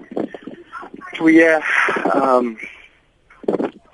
[1.13, 2.57] twee ehm um,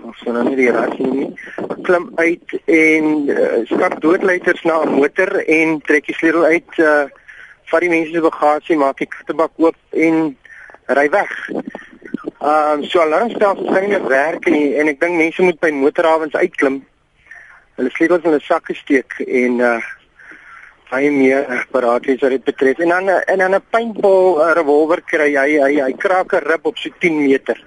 [0.05, 1.31] ons sien nou nie die rasie nie.
[1.83, 7.05] Klim uit en uh, skak doodleiters na 'n motor en trek die sleutel uit uh
[7.71, 10.37] vat die mense se bagasie, maak die kattebak oop en
[10.99, 11.33] ry weg.
[12.45, 16.35] Ehm uh, so alarmstelsels kan nie werk nie en ek dink mense moet by motorhawens
[16.37, 16.83] uitklim.
[17.79, 19.79] Hulle sleutels in hulle sakke steek en uh
[20.91, 22.83] baie meer paraat wees wat dit betref.
[22.85, 26.67] En dan en dan 'n paintball uh, revolver kry hy hy hy kraak 'n rib
[26.67, 27.65] op so 10 meter.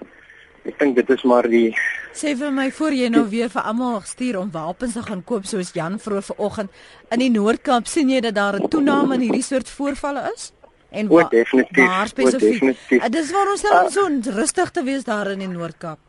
[0.68, 1.74] Ek dink dit is maar die
[2.14, 5.46] Sê vir my voor jy nou weer vir almal stuur om wapens te gaan koop
[5.46, 6.70] soos Jan vroeër vanoggend
[7.12, 10.52] in die Noord-Kaap sien jy dat daar 'n toename in hierdie soort voorvalle is?
[10.90, 11.86] En waar definitief.
[11.86, 13.02] Waar spesifiek?
[13.12, 16.00] Dit is waar ons uh, so rustig te wees daar in die Noord-Kaap.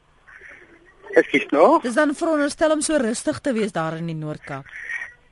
[1.19, 1.81] Ekskuus nou.
[1.83, 4.69] Dis dan veronderstel om so rustig te wees daar in die Noord-Kaap.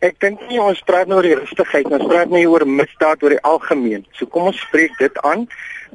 [0.05, 3.33] Ek dink nie ons praat nou oor die rustigheid, ons praat nie oor misdaad oor
[3.33, 4.05] die algemeen.
[4.19, 5.47] So kom ons spreek dit aan.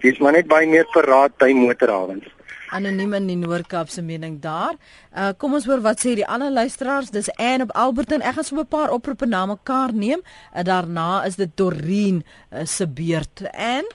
[0.01, 2.25] Dis maar net baie meer verraad by motorhawens.
[2.71, 4.77] Anoniem in die Noord-Kaap se mening daar.
[5.11, 7.09] Uh kom ons hoor wat sê die ander luisteraars.
[7.11, 8.23] Dis Anne op Alberton.
[8.23, 10.21] Ek gaan so 'n paar oproepe na mekaar neem.
[10.53, 13.43] En daarna is dit Dorien uh, se beurt.
[13.51, 13.91] Anne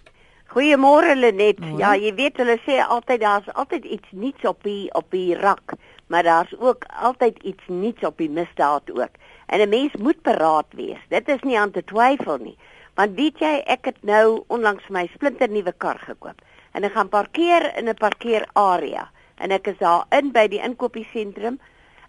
[0.53, 1.59] Goeiemôre Lenet.
[1.79, 5.73] Ja, jy weet hulle sê altyd daar's altyd iets nuuts op die op die rak,
[6.07, 9.17] maar daar's ook altyd iets nuuts op die misdaad ook.
[9.47, 11.01] En 'n mens moet paraat wees.
[11.09, 12.59] Dit is nie aan te twyfel nie.
[12.95, 16.41] Want weet jy, ek het nou onlangs my splinter nuwe kar gekoop
[16.77, 19.09] en ek gaan parkeer in 'n parkeerarea
[19.41, 21.59] en ek is daar in by die inkopiesentrum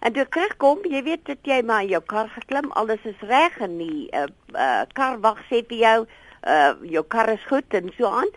[0.00, 3.22] en toe kry kom, jy weet dat jy maar in jou kar geklim, alles is
[3.30, 5.98] reg en die uh, uh, kar wag sê vir jou,
[6.46, 8.30] uh, jou kar is goed en so aan.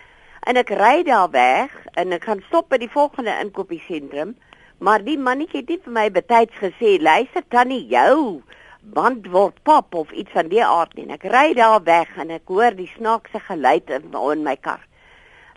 [0.50, 4.34] En ek ry daar weg en ek gaan stop by die volgende inkopiesentrum,
[4.80, 8.42] maar die mannetjie het nie vir my betyds gesê, luister tannie jou
[8.82, 11.06] band word pap of iets van die aard nie.
[11.14, 14.82] Ek ry daar weg en ek hoor die snaakse geluid in, in my kar.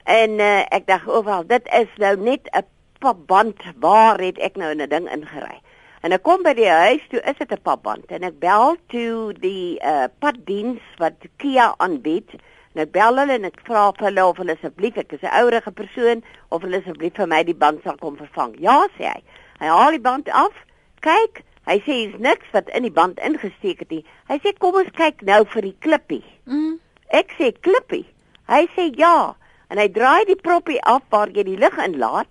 [0.05, 2.67] En uh, ek dink ooral dit is nou net 'n
[3.01, 3.61] papband.
[3.81, 5.61] Waar het ek nou 'n ding ingery?
[6.05, 9.33] En ek kom by die huis, toe is dit 'n papband en ek bel toe
[9.33, 12.29] die uh, paddiens wat Kia aanbied.
[12.75, 15.33] En ek bel hulle en ek vra vir hulle of hulle asseblief, ek is 'n
[15.40, 18.55] ouerige persoon, of hulle asseblief vir my die band sal kom vervang.
[18.61, 19.23] Ja, sê hy.
[19.61, 20.53] Hy haal die band af.
[21.01, 24.05] Kyk, hy sê hier's niks wat in die band ingesteek het nie.
[24.29, 26.25] Hy sê kom ons kyk nou vir die klippie.
[26.45, 26.81] Mm.
[27.09, 28.05] Ek sê klippie.
[28.49, 29.35] Hy sê ja
[29.68, 32.31] en hy draai die proppie af waar jy die lug inlaat.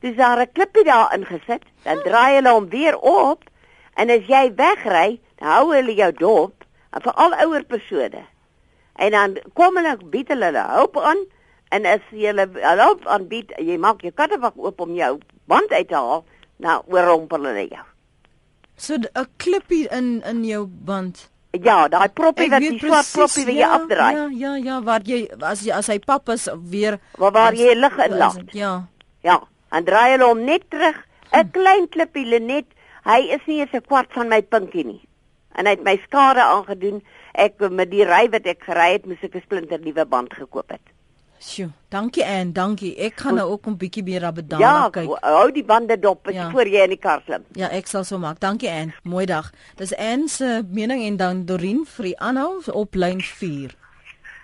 [0.00, 1.64] Dis daar 'n klippie daar ingesit.
[1.82, 3.44] Dan draai hulle hom weer op
[3.94, 6.64] en as jy wegry, hou hulle jou dop,
[6.98, 8.24] vir al ouer persone.
[8.96, 11.24] En dan kom hulle bied hulle hulle hulp aan
[11.70, 12.48] en as jy hulle
[12.82, 15.18] hulp aanbied, jy maak jou kattebak oop om jou
[15.50, 16.24] band uit te haal,
[16.56, 17.86] nou oorrompel hulle jou.
[18.76, 21.30] So 'n klippie in in jou band.
[21.50, 24.14] Ja, daai proppie wat die swart proppie wat jy ja, afdraai.
[24.14, 27.74] Ja, ja, ja, waar jy as jy as hy pap is weer waar waar jy
[27.74, 28.52] lig inlaat.
[28.54, 28.74] Ja.
[29.26, 29.40] Ja,
[29.74, 31.06] en draai hulle hom net terug.
[31.30, 31.50] 'n hm.
[31.54, 32.66] Klein klippie Lenet,
[33.06, 35.02] hy is nie eens 'n kwart van my pinkie nie.
[35.54, 37.02] En hy het my skade aangedoen.
[37.34, 40.70] Ek met die ry wat ek gery het, moes ek 'n splinter nuwe band gekoop
[40.70, 40.86] het.
[41.40, 42.90] Sjoe, dankie Ann, dankie.
[43.00, 45.08] Ek gaan nou ook 'n bietjie meer daar bedank ja, kyk.
[45.08, 46.50] Ja, hou die bande dop ja.
[46.50, 47.44] voor jy in die kar klim.
[47.56, 48.40] Ja, ek sal so maak.
[48.40, 48.92] Dankie Ann.
[49.02, 49.52] Mooi dag.
[49.76, 53.72] Dis Ann se mening en dan Dorien vir die aanhou op lyn 4.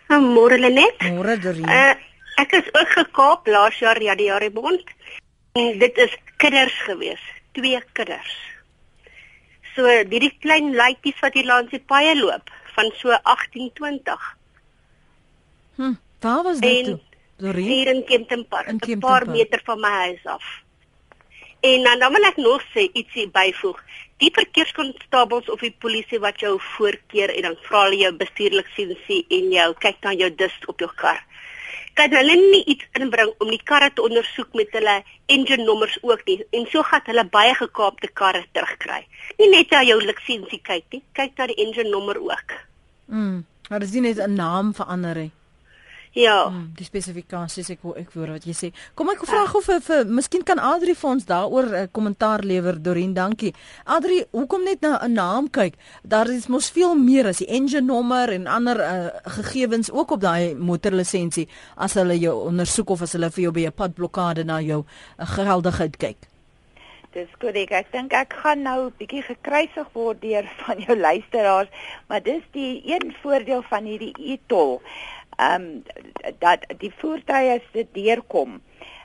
[0.09, 1.03] Môre Lenet.
[1.13, 1.69] Môre Dorien.
[1.69, 1.95] Uh,
[2.41, 4.85] ek is ook gekaap laas jaar ja die jare bond.
[5.53, 7.21] En dit is kinders gewees,
[7.53, 8.33] twee kinders.
[9.75, 14.37] So hierdie klein laaitjies wat hier langs die paaie loop van so 1820.
[15.77, 15.95] Hm.
[16.21, 17.01] Waar was dit toe?
[17.37, 17.69] Doreen?
[17.69, 20.45] Hier in Kempton Park, 'n paar meter van my huis af.
[21.61, 23.83] En dan dan wil ek nog sê ietsie byvoeg.
[24.17, 29.51] Die verkeerskonstabels of die polisie wat jou voorkeer en dan vra hulle jou bestuurlisensie en
[29.53, 31.25] jou kyk na jou dis op jou kar.
[31.95, 36.25] Kan hulle nie iets inbring om die karre te ondersoek met hulle engine nommers ook
[36.27, 39.07] nie en so gaan hulle baie gekaapte karre terugkry.
[39.39, 42.53] Nie net na jou lisensie kyk nie, kyk na die engine nommer ook.
[43.07, 45.33] Mm, maar dis nie net 'n naam verander nie.
[46.17, 46.47] Ja.
[46.49, 48.69] Hmm, die spesifikasies ek ek hoor wat jy sê.
[48.97, 52.41] Kom ek vra gou vir vir miskien kan Adri vir ons daaroor 'n uh, kommentaar
[52.41, 53.53] lewer Dorien, dankie.
[53.85, 55.75] Adri, hoekom net na 'n naam kyk?
[56.03, 60.21] Daar is mos veel meer as die engine nommer en ander uh, gegevens ook op
[60.21, 64.61] daai motorlisensie as hulle jou ondersoek of as hulle vir jou by 'n padblokkade na
[64.61, 66.17] jou uh, geldigheid kyk.
[67.13, 70.97] Dis goed ek ek dink ek gaan nou 'n bietjie gekruisig word deur van jou
[70.97, 71.69] luisteraars,
[72.09, 74.81] maar dis die een voordeel van hierdie e-tol
[75.37, 75.83] ehm um,
[76.39, 78.61] dat die voertuie as dit deurkom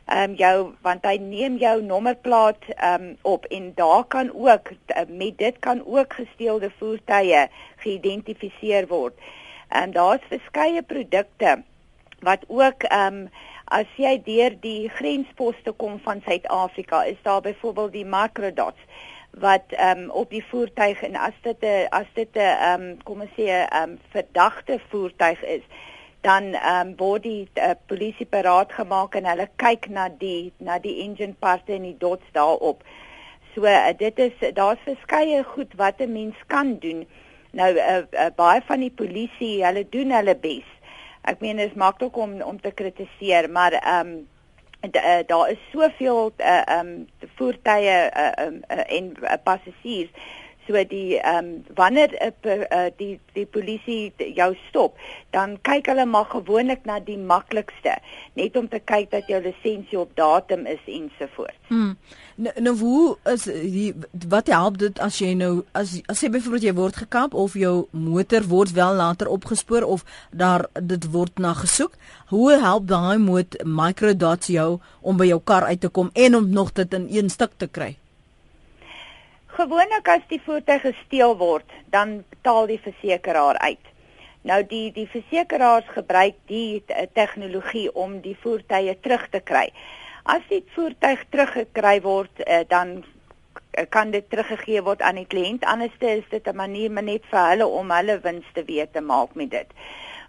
[0.06, 4.72] ehm um, jou want hy neem jou nommerplaat ehm um, op en daar kan ook
[5.08, 9.14] met dit kan ook gesteelde voertuie geïdentifiseer word.
[9.68, 11.64] En daar's verskeie produkte
[12.20, 13.30] wat ook ehm um,
[13.72, 18.80] as jy deur die grensposte kom van Suid-Afrika, is daar byvoorbeeld die microdots
[19.32, 23.04] wat ehm um, op die voertuig en as dit 'n as dit 'n ehm um,
[23.04, 25.64] kom ons sê 'n um, verdagte voertuig is,
[26.22, 30.78] dan ehm um, word die uh, polisie paraat gemaak en hulle kyk na die na
[30.80, 32.84] die engine parte en die dots daarop.
[33.54, 37.08] So uh, dit is daar's verskeie goed wat 'n mens kan doen.
[37.52, 40.68] Nou uh, uh, baie van die polisie, hulle doen hulle bes.
[41.22, 44.28] Ek meen dit is maklik om om te kritiseer, maar ehm um,
[45.28, 50.10] daar is soveel ehm uh, um, voertuie uh, um, uh, en uh, passasiers
[50.68, 54.98] So die ehm um, wanneer uh, die die polisie jou stop,
[55.34, 57.96] dan kyk hulle maar gewoonlik na die maklikste,
[58.38, 61.58] net om te kyk dat jou lisensie op datum is ensovoorts.
[61.68, 61.96] Hmm.
[62.36, 63.94] Nou, nou hoe is die
[64.30, 67.88] wat help dit as jy nou as as jy byvoorbeeld jy word gekap of jou
[67.92, 71.98] motor word wel later opgespoor of daar dit word na gesoek,
[72.30, 76.50] hoe help daai moet microdots jou om by jou kar uit te kom en om
[76.50, 77.96] nog dit in een stuk te kry?
[79.52, 83.88] Gewoonlik as die voertuig gesteel word, dan betaal die versekeraar uit.
[84.48, 86.84] Nou die die versekeraars gebruik die
[87.14, 89.68] tegnologie om die voertuie terug te kry.
[90.24, 93.04] As die voertuig teruggekry word, eh, dan
[93.90, 95.66] kan dit teruggegee word aan die kliënt.
[95.66, 99.36] Anderste is dit 'n manier net vir hulle om hulle wins te weet te maak
[99.36, 99.68] met dit.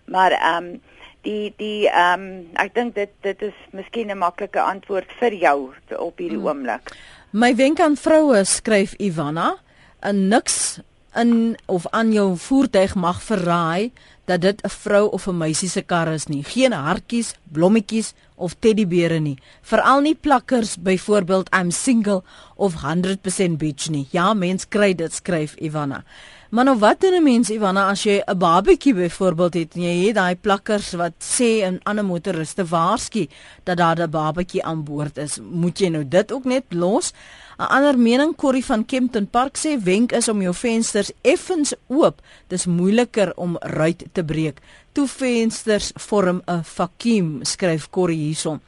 [0.04, 0.82] Maar ehm um,
[1.22, 5.72] die die ehm um, ek dink dit dit is miskien 'n maklike antwoord vir jou
[5.98, 6.46] op hierdie hmm.
[6.46, 6.96] oomblik.
[7.32, 9.56] My wenk aan vroue skryf Ivana,
[10.04, 10.80] 'n niks
[11.16, 13.92] in of aan jou voertuig mag verraai
[14.24, 16.44] dat dit 'n vrou of 'n meisie se kar is nie.
[16.44, 19.38] Geen hartjies, blommetjies of teddybere nie.
[19.62, 22.22] Veral nie plakkers byvoorbeeld I'm single
[22.56, 24.06] of 100% beach nie.
[24.10, 26.04] Ja, mens kry dit skryf Ivana.
[26.52, 30.06] Maar nou wat doen 'n mens Ivana as jy 'n babatjie byvoorbeeld het en jy
[30.06, 33.28] het daai plakkers wat sê 'n ander motoriste waarsku
[33.64, 37.12] dat daar 'n babatjie aan boord is, moet jy nou dit ook net los?
[37.58, 42.20] 'n Ander mening Corrie van Kempton Park sê wenk is om jou vensters effens oop.
[42.46, 44.58] Dis moeiliker om ruit te breek.
[44.92, 48.60] Toe vensters vorm 'n vakuum, skryf Corrie hierson.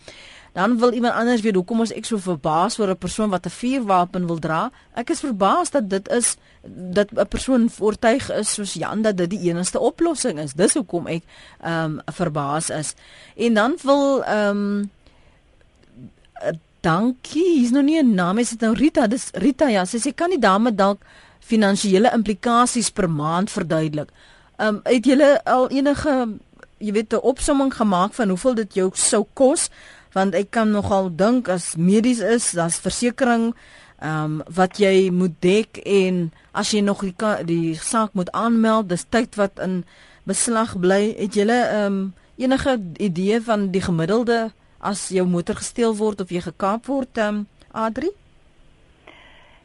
[0.54, 3.50] Dan wil iemand anders weet hoekom ons ek so verbaas oor 'n persoon wat 'n
[3.50, 4.70] vuurwapen wil dra.
[4.94, 6.36] Ek is verbaas dat dit is
[6.96, 10.52] dat 'n persoon oortuig is soos Jan dat dit die enigste oplossing is.
[10.54, 11.22] Dis hoekom ek
[11.60, 12.94] ehm um, verbaas is.
[13.36, 14.90] En dan wil ehm um,
[16.80, 19.06] dankie, hier's nog nie 'n naam, is dit nou Rita?
[19.06, 21.02] Dis Rita ja, sy sê kan die dame dalk
[21.40, 24.08] finansiële implikasies per maand verduidelik.
[24.56, 26.38] Ehm um, het julle al enige
[26.78, 29.70] jy weet 'n opsomming gemaak van hoeveel dit jou sou kos?
[30.14, 33.54] Want ek kan nogal dink as medies is, daar's versekerings
[34.04, 37.14] ehm um, wat jy moet dek en as jy nog die
[37.46, 39.84] die saak moet aanmeld, dis tyd wat in
[40.28, 41.14] beslag bly.
[41.18, 46.30] Het jy ehm um, enige idee van die gemiddelde as jou motor gesteel word of
[46.30, 48.10] jy gekaap word ehm um, Adri?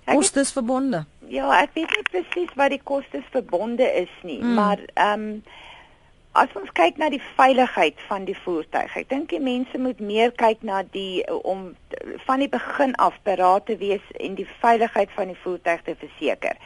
[0.05, 1.05] Kostes verbonde.
[1.29, 4.53] Ja, ek weet nie presies wat die kostes verbonde is nie, hmm.
[4.53, 5.41] maar ehm um,
[6.37, 10.31] as ons kyk na die veiligheid van die voertuig, ek dink die mense moet meer
[10.37, 11.71] kyk na die om
[12.27, 16.57] van die begin af beraad te wees en die veiligheid van die voertuig te verseker.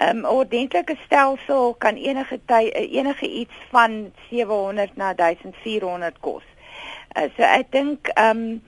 [0.00, 6.46] 'n um, Ordentlike stelsel kan enige ty, enige iets van 700 na 1400 kos.
[7.16, 8.62] Uh, so ek dink ehm um,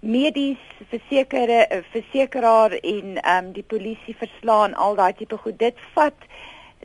[0.00, 5.58] medies versekerde versekeraar en ehm um, die polisie verslaan al daai tipe goed.
[5.58, 6.28] Dit vat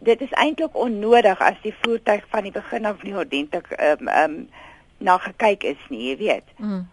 [0.02, 4.08] dit is eintlik onnodig as die voertuig van die begin af nie ordentlik ehm um,
[4.08, 4.50] ehm um,
[5.02, 6.50] na gekyk is nie, jy weet.
[6.62, 6.84] Mm.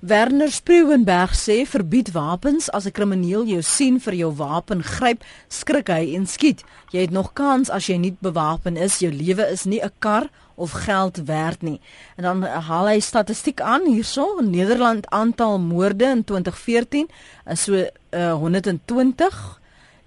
[0.00, 5.88] Werner Spreewenberg sê verbied wapens as 'n krimineel jou sien vir jou wapen gryp, skrik
[5.88, 6.64] hy en skiet.
[6.90, 10.30] Jy het nog kans as jy nie bewapen is, jou lewe is nie 'n kar
[10.54, 11.80] of geld werd nie.
[12.16, 17.08] En dan haal hy statistiek aan hierso, Nederland aantal moorde in 2014
[17.46, 19.59] is so uh, 120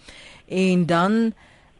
[0.48, 1.33] En dan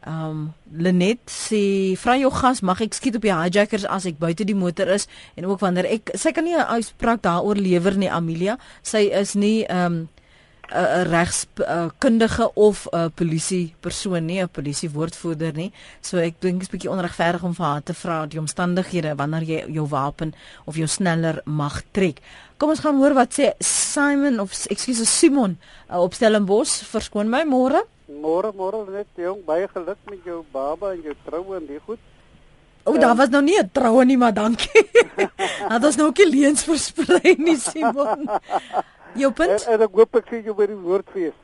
[0.03, 4.17] Ehm um, Lenet sê vra jou gas mag ek skiet op die hijackers as ek
[4.19, 5.05] buite die motor is
[5.39, 8.57] en ook wanneer ek sy kan nie 'n uitspraak daaroor lewer nie Amelia.
[8.83, 10.09] Sy is nie ehm um,
[10.73, 15.71] 'n regskundige of 'n polisie persoon nie, 'n polisie woordvoerder nie.
[16.01, 19.43] So ek dink dit is bietjie onregverdig om vir haar te vra die omstandighede wanneer
[19.43, 20.33] jy jou wapen
[20.65, 22.21] of jou sneller mag trek.
[22.57, 25.57] Kom ons gaan hoor wat sê Simon of ekskuus Simon
[25.89, 26.83] uh, op Stellenbosch.
[26.87, 27.83] Verskoon my môre.
[28.07, 31.99] Môre môre net jong baie geluk met jou baba en jou troue en die goed.
[32.83, 34.87] O, oh, daar was nou nie 'n troue nie, maar dankie.
[35.71, 38.27] Het ons nou ook nie leens versprei nie, Simon.
[39.15, 39.55] Jou punt?
[39.65, 41.39] En, en ek hoop ek sien jou by die woordfees.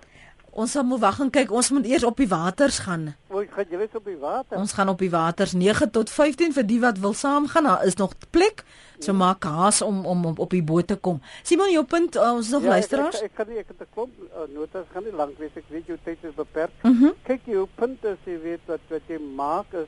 [0.60, 1.52] Ons sal moet wag en kyk.
[1.54, 3.12] Ons moet eers op die waters gaan.
[3.30, 4.58] O, gaan julle op die water?
[4.58, 7.70] Ons gaan op die waters 9 tot 15 vir die wat wil saamgaan.
[7.70, 8.64] Daar is nog plek.
[9.00, 11.22] So maak haas om om op, op die boot te kom.
[11.44, 13.22] Simon, jou punt, uh, ons nog ja, luisteraars.
[13.22, 15.56] Ek, ek, ek kan nie ek het 'n klomp uh, notas gaan nie lank wees.
[15.56, 16.76] Ek weet jou tyd is beperk.
[16.84, 17.14] Mm -hmm.
[17.24, 19.88] Kyk jou punt is jy weet wat wat jy maak is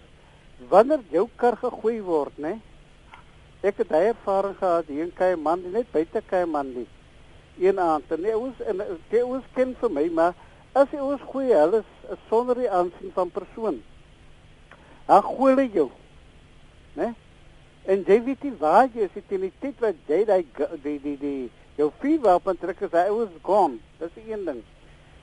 [0.69, 2.59] wanneer jou kar gegooi word, né?
[3.61, 6.87] Ek het daai ervaring gehad hier in Kaiman, net buite Kaiman nie.
[7.61, 8.81] Een aand, nee, ons en
[9.11, 10.33] dit was ken vir my, maar
[10.73, 13.81] as jy ons gooi, hulle is sonder die aansien van persoon.
[15.05, 15.89] Dan gooi hulle jou.
[16.97, 17.11] Né?
[17.85, 20.43] En jy weet nie waar jy is teen die tyd wat jy daai
[20.83, 23.79] die die die jou fever op trek is, hy was gone.
[23.99, 24.61] Dis die een ding.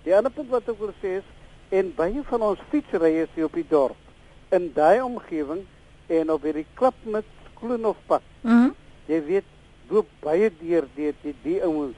[0.07, 1.29] Die ander punt wat ek wil sê is
[1.75, 5.67] en baie van ons fietsrye is hier op die dorp in daai omgewing
[6.09, 7.27] en op hierdie klip met
[7.61, 8.23] Kloonhofpad.
[8.43, 8.69] Mhm.
[8.69, 8.77] Mm
[9.09, 9.47] jy weet
[9.89, 11.97] loop baie deur die die die ouens.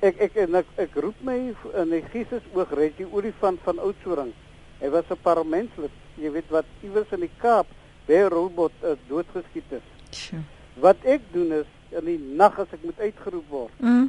[0.00, 1.36] Ek ek en ek, ek roep my
[1.82, 4.30] in Jesus oog red die olifant van Oudtshoorn.
[4.78, 7.66] Hy was 'n parlementslid, jy weet wat iewers in die Kaap
[8.06, 9.86] baie robot uh, doodgeskiet is.
[10.10, 10.42] Sure.
[10.80, 13.74] Wat ek doen is in die nag as ek moet uitgeroep word.
[13.82, 14.08] Mm.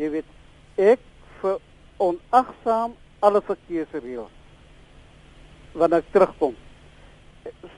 [0.00, 0.28] Jy weet,
[0.76, 1.02] ek
[1.40, 1.60] vir
[2.00, 4.32] onagsaam alle verkeersreëls.
[5.72, 6.56] Wanneer ek terugkom.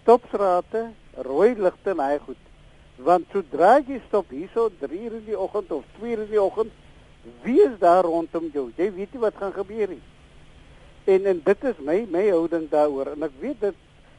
[0.01, 0.87] Stopstrate,
[1.27, 2.39] rooi ligte en hy goed.
[3.03, 6.43] Want sodra jy stop hierso 3 uur in die oggend of 2 uur in die
[6.43, 6.73] oggend,
[7.43, 8.71] wie is daar rondom jou?
[8.77, 10.03] Jy weet nie wat gaan gebeur nie.
[11.05, 13.75] En en dit is my my houding daaroor en ek weet dit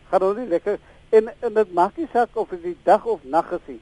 [0.10, 0.80] gaan nou nie lekker
[1.14, 3.82] En en dit maak nie saak of dit dag of nag is nie.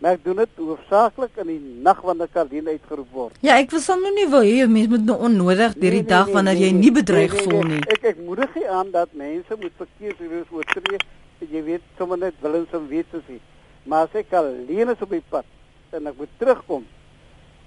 [0.00, 3.34] Maar ek doen dit hoofsaaklik in die nag wanneer ek alleen uitgeroep word.
[3.44, 6.30] Ja, ek wil sommer nie wil hê mense moet nou onnodig deur die nee, dag
[6.30, 7.82] nee, wanneer nee, jy nie bedreig nee, nee, voel nie.
[7.92, 11.02] Ek ek moedig nie aan dat mense moet verkeersreëls oortree.
[11.42, 13.42] Jy weet sommer net willens om weet te sien.
[13.84, 16.88] Maar as ek alleen is op die pad en ek moet terugkom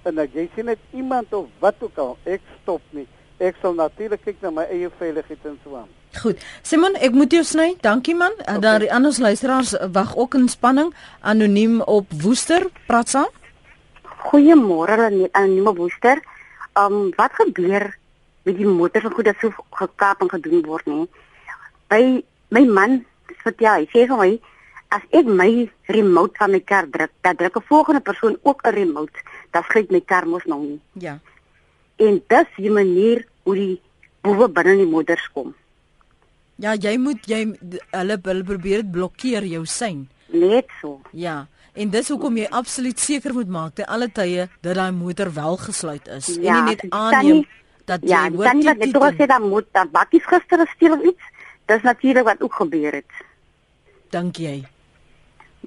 [0.06, 3.06] en ek jy sien net iemand of wat ook al, ek stop nie.
[3.42, 5.90] Ek sal natuurlik kyk na my eie veiligheid en so aan.
[6.22, 6.40] Goed.
[6.64, 7.74] Simon, ek moet jou sny.
[7.84, 8.32] Dankie man.
[8.40, 8.60] Okay.
[8.64, 12.70] Daar die ander luisteraars wag ook in spanning anoniem op Woester.
[12.86, 13.28] Praat saam.
[14.30, 14.96] Goeiemôre
[15.32, 16.22] anoniem op Woester.
[16.76, 17.90] Um wat gebeur
[18.46, 21.06] met die motor van goed dat so gekaap en gedoen word nie?
[21.92, 22.02] By
[22.54, 23.00] my man
[23.42, 24.30] vertel, hy sê vir my
[24.94, 28.74] as ek my remote van my kar druk, dan druk 'n volgende persoon ook 'n
[28.74, 29.18] remote.
[29.54, 30.80] Dan skryf my kar mos nou nie.
[30.92, 31.18] Ja.
[31.96, 33.80] En dis die manier hoe die
[34.26, 35.54] boewe binne die motors kom.
[36.56, 37.42] Ja, jy moet jy
[37.92, 40.06] hulle hulle probeer dit blokkeer jou sein.
[40.32, 41.00] Net so.
[41.12, 41.44] Ja.
[41.76, 45.58] En dis hoekom jy absoluut seker moet maak te alle tye dat daai motor wel
[45.60, 47.42] gesluit is ja, en nie net aanneem
[47.86, 51.04] dat jy ja, hoor jy net toe sê dan moet dan bakkies gister gesteel of
[51.12, 51.32] iets.
[51.68, 53.22] Dis natuurlik wat ook gebeur het.
[54.14, 54.56] Dink jy?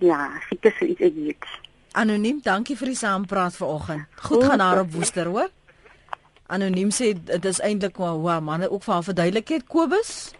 [0.02, 1.50] Ja, seker so iets ek weet.
[1.92, 4.06] Anoniem, dankie vir die saampraat vanoggend.
[4.22, 5.50] Goed gaan daar op Woester, hoor.
[6.48, 10.34] Anoniem sê dit is eintlik maar hoe manne ook vir haar verduidelikheid Kobus.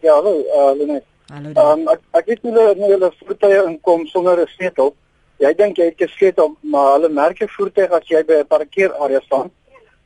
[0.00, 1.04] Ja, hallo, uh, Lenet.
[1.32, 1.50] Hallo.
[1.54, 4.94] Ehm um, ek ek weet hulle nou hulle voertuie inkom sonder 'n sleutel.
[5.38, 8.46] Jy dink jy het 'n sleutel, maar hulle merk jou voertuig as jy by 'n
[8.46, 9.50] parkeerarea staan,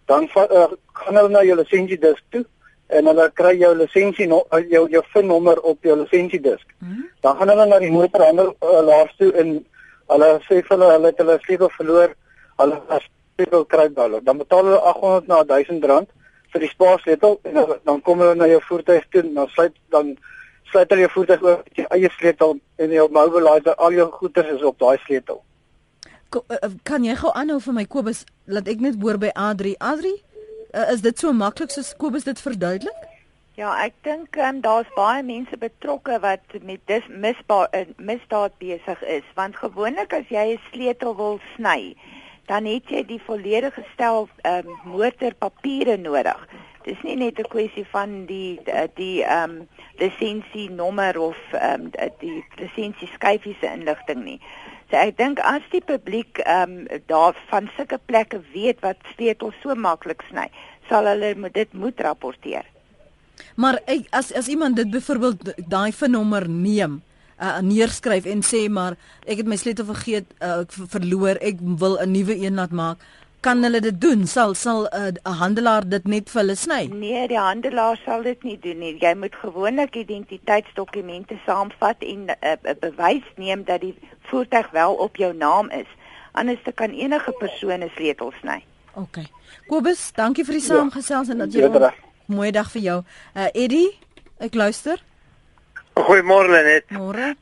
[0.07, 2.45] dan uh, gaan hulle na jou lisensiedisk toe
[2.89, 6.67] en hulle kry jou lisensie no, uh, jou jou VIN nommer op jou lisensiedisk.
[6.79, 7.09] Hmm?
[7.21, 9.67] Dan gaan hulle na die motorhandel uh, toe en
[10.09, 12.17] hulle sê vir hulle hulle het hulle sleutel verloor.
[12.59, 14.21] Hulle as sleutel kry hulle.
[14.25, 16.09] Dan betaal hulle 800 na 1000 rand
[16.53, 20.17] vir die spaarsleutel en dan kom hulle na jou voertuig toe en dan sluit dan
[20.73, 24.53] sluit hulle jou voertuig oor met jou eie sleutel en jou mobilizer al jou goeder
[24.55, 25.43] is op daai sleutel.
[26.33, 29.75] Eh, eh, kan jy gou aanhou vir my Kobus laat ek net hoor by Adri.
[29.81, 30.15] Adri,
[30.73, 33.09] uh, is dit so maklik soos Kobus dit verduidelik?
[33.53, 39.03] Ja, ek dink um, daar's baie mense betrokke wat met dis misbaar uh, misdaad besig
[39.15, 41.93] is want gewoonlik as jy 'n sleutel wil sny
[42.49, 46.41] dan het jy die volledige stel um, motorpapiere nodig.
[46.89, 48.57] Dis nie net 'n kwessie van die
[48.97, 49.69] die ehm um,
[50.01, 54.41] lisensie nommer of ehm um, die lisensie skyfie se inligting nie.
[54.89, 59.61] So ek dink as die publiek ehm um, daar van sulke plekke weet wat sleutels
[59.61, 60.49] so maklik sny,
[60.89, 62.72] sal hulle dit moet rapporteer.
[63.55, 63.81] Maar
[64.11, 67.03] as as iemand dit byvoorbeeld daai vernommer neem,
[67.43, 71.99] uh, neerskryf en sê maar ek het my sleutel vergeet, uh, ek verloor, ek wil
[72.01, 72.99] 'n nuwe een laat maak.
[73.43, 74.27] Kan hulle dit doen?
[74.27, 76.87] Sal sal 'n uh, handelaar dit net vir hulle sny?
[76.93, 78.97] Nee, die handelaar sal dit nie doen nie.
[79.01, 83.95] Jy moet gewoonlik identiteitsdokumente saamvat en 'n uh, bewys neem dat die
[84.31, 85.91] voertuig wel op jou naam is.
[86.33, 88.65] Anders kan enige persoon 'n sleutel sny.
[88.95, 89.19] OK.
[89.67, 90.75] Kobus, dankie vir die ja.
[90.75, 91.33] saamgesels ja.
[91.33, 91.93] en dat jy 'n
[92.27, 92.99] mooi dag vir jou.
[93.35, 93.89] Uh Eddie,
[94.41, 95.01] ek luister.
[95.99, 96.91] Goeiemôre net.
[96.91, 97.35] Môre.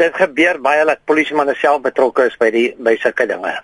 [0.00, 3.54] Dit gebeur baie dat polisie manne self betrokke is by die by sulke dinge.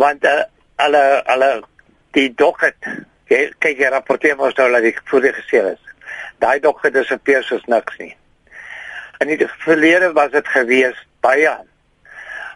[0.00, 0.42] Want uh,
[0.82, 1.50] hulle hulle
[2.16, 2.74] die dokter
[3.32, 5.92] kyk jy rapporteer mos nou dat die voertuig gesteel is.
[6.42, 8.12] Daai dokter disappear soos niks nie.
[9.22, 11.54] In die verlede was dit gewees baie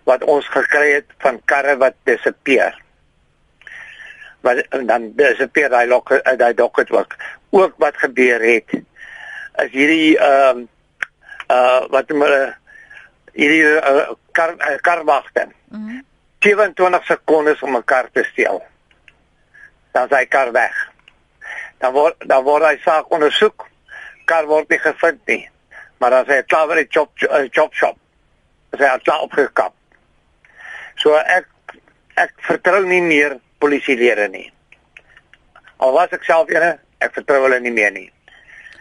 [0.07, 2.77] wat ons gekry het van karre wat disappear.
[4.47, 7.17] Wat dan disappear daai lok daai docket ook.
[7.51, 10.67] Ook wat gebeur het is hierdie ehm
[11.51, 12.43] uh, uh wat hulle
[13.33, 15.49] hierdie uh, kar uh, karwagte.
[15.71, 16.05] Mm
[16.47, 18.63] 27 sekondes om 'n kar te steel.
[19.93, 20.75] Dan sy kar weg.
[21.79, 23.67] Dan word dan word hy saak ondersoek.
[24.25, 25.51] Kar word nie gevind nie.
[25.99, 27.11] Maar dan sê hy klaar by die chop
[27.51, 27.97] chop shop.
[28.77, 29.75] Sy het klaar opgekap.
[31.03, 31.49] So ek
[32.15, 34.47] ek vertrou nie meer polisielede nie.
[35.83, 38.09] Al was ek self ene, ek vertrou hulle nie meer nie.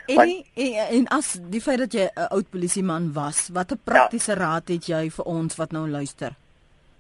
[0.06, 4.38] En, en en as die feit dat jy 'n oud polisieman was, watter praktiese ja.
[4.38, 6.36] raad het jy vir ons wat nou luister?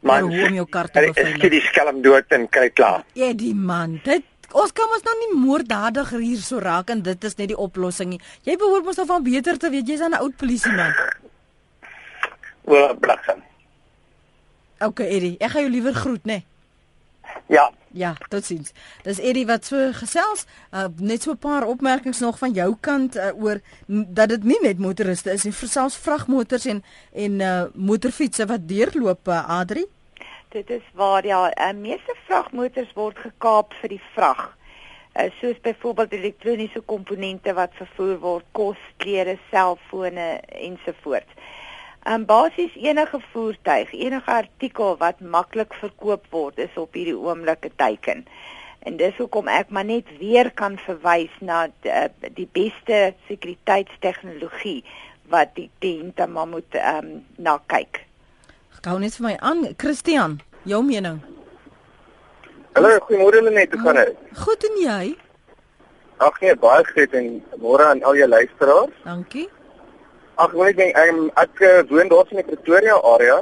[0.05, 1.35] Man, hoe om jou kar te beveilig?
[1.35, 3.05] Ek skiet skelm dood en kry klaar.
[3.13, 7.23] Ja, die man, dit ons kan mos nou nie moorddadiger hier so raak en dit
[7.23, 8.19] is net die oplossing nie.
[8.45, 10.93] Jy behoort mos nou van beter te weet, jy's 'n oud polisieman.
[12.65, 13.43] Wel, blaksem.
[14.79, 16.33] Okay, Eddie, ek gaan jou liewer groet, né?
[16.33, 16.54] Nee.
[17.47, 17.71] Ja.
[17.95, 18.73] Ja, totsiens.
[19.03, 23.15] Dis Eddie wat so gesels, uh, net so 'n paar opmerkings nog van jou kant
[23.15, 26.83] uh, oor dat dit nie net motoriste is nie, selfs vragmotors en
[27.13, 29.85] en uh, motorfietsse wat deurloop, uh, Adri.
[30.49, 34.57] Dit is waar ja, uh, meeste vragmotors word gekaap vir die vrag.
[35.15, 41.31] Uh, soos byvoorbeeld elektroniese komponente wat vervoer word, kos, klere, selfone ensovoorts.
[42.05, 47.73] Um basies enige voertuig, enige artikel wat maklik verkoop word is op hierdie oomblik 'n
[47.75, 48.25] teiken.
[48.85, 54.83] En dis hoekom ek maar net weer kan verwys na die, uh, die beste sekuriteitstegnologie
[55.33, 58.05] wat die kliënte maar moet um na kyk.
[58.85, 61.21] Gou net vir my aan, Christian, jou mening.
[62.75, 64.17] Hallo, goeiemôre Lenet, hoe gaan dit?
[64.45, 65.17] Goed en jy?
[66.17, 68.93] Ag nee, baie goed en môre aan al jou luisteraars.
[69.03, 69.49] Dankie.
[70.35, 73.37] Ag nee, ek ek, ek uh, woon daar in die Pretoria area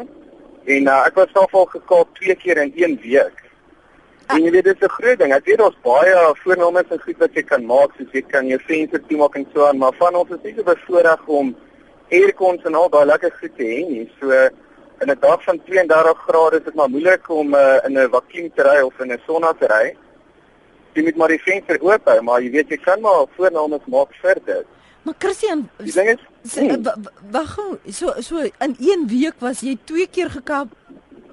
[0.69, 3.39] en uh, ek was self al gekaap twee keer in een week.
[4.29, 5.33] En jy weet dit is 'n groot ding.
[5.33, 6.13] Ek weet daar's baie
[6.43, 9.65] voorname en goed wat jy kan maak, soos jy kan jou venster toemaak en so
[9.65, 11.55] aan, maar van ons is nie so bevoorreg om
[12.11, 14.11] aircons en al daai lekker goed te hê nie.
[14.19, 14.29] So
[15.01, 18.53] in 'n dag van 32 grade is dit maar moeilik om uh, in 'n vakuum
[18.53, 19.97] te ry of in 'n sonna te ry.
[20.93, 24.13] Jy moet maar die venster oop hou, maar jy weet jy kan maar voorname maak
[24.21, 24.65] vir dit.
[25.03, 26.21] Maar Christian, die ding is,
[27.31, 30.71] wag gou, so so in een week was jy twee keer gekap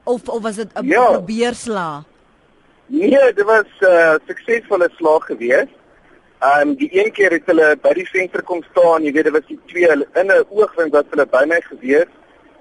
[0.04, 1.04] of of was dit 'n ja.
[1.04, 2.02] probeersla?
[2.86, 5.76] Nee, dit was 'n uh, suksesvolle slag geweest.
[6.38, 9.32] Ehm um, die een keer het hulle by die venster kom staan, jy weet dit
[9.32, 12.10] was die twee in 'n oogwink wat hulle by my gewees.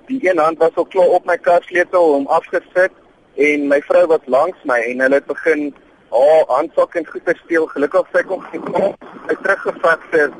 [0.05, 2.91] Die een hand was al klaar op my kassleutel om afgesit
[3.35, 5.73] en my vrou was langs my en hulle het begin
[6.09, 7.65] haar oh, handsak en goeder steel.
[7.65, 8.95] Gelukkig sy kon gekom.
[9.27, 10.33] Hy teruggevat vir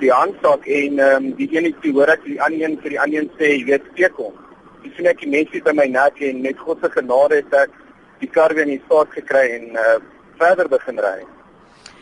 [0.00, 3.00] die handsak en ehm um, die een het hoor ek die ander een vir die
[3.00, 4.36] ander een sê jy weet steek hom.
[4.82, 7.76] Dis sien ek die mense by my nek en net God se genade het ek
[8.22, 9.98] die kar weer in die staat gekry en uh,
[10.40, 11.18] verder begin ry.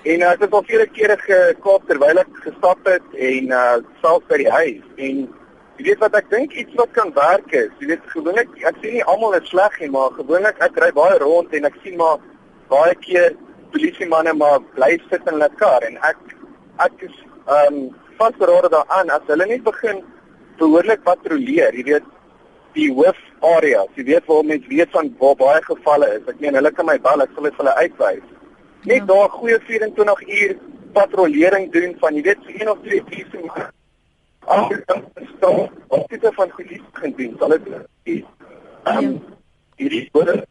[0.04, 3.66] En uh, ek het al vele kere gekoop terwyl ek gestap het en uh
[4.04, 5.26] self by die huis en
[5.78, 7.70] jy weet wat ek dink iets wat kan werk is.
[7.82, 11.18] Jy weet gewoonlik ek sien nie almal is sleg nie, maar gewoonlik ek ry baie
[11.22, 12.18] rond en ek sien maar
[12.70, 13.34] baie keer
[13.72, 16.20] polisie manne maar bly sit in hulle kar en ek
[16.84, 17.16] ek is
[17.48, 20.00] ehm um, vasberade daaraan as hulle net begin
[20.58, 22.08] behoorlik patrolleer, jy weet
[22.74, 23.18] die hoof
[23.56, 26.26] areas, jy weet waar mense weet van waar baie gevalle is.
[26.32, 28.26] Ek meen hulle kan my bel, ek sal dit vir hulle uitwys.
[28.90, 29.06] Net ja.
[29.12, 30.56] daar goeie 24 uur
[30.96, 33.70] patrollering doen van jy weet so een of twee polisie maar
[34.48, 35.02] as jy dan
[35.36, 37.72] staan, wat tipe van goedie gaan doen, sal dit
[38.12, 39.18] ehm um,
[39.78, 40.46] hierdie word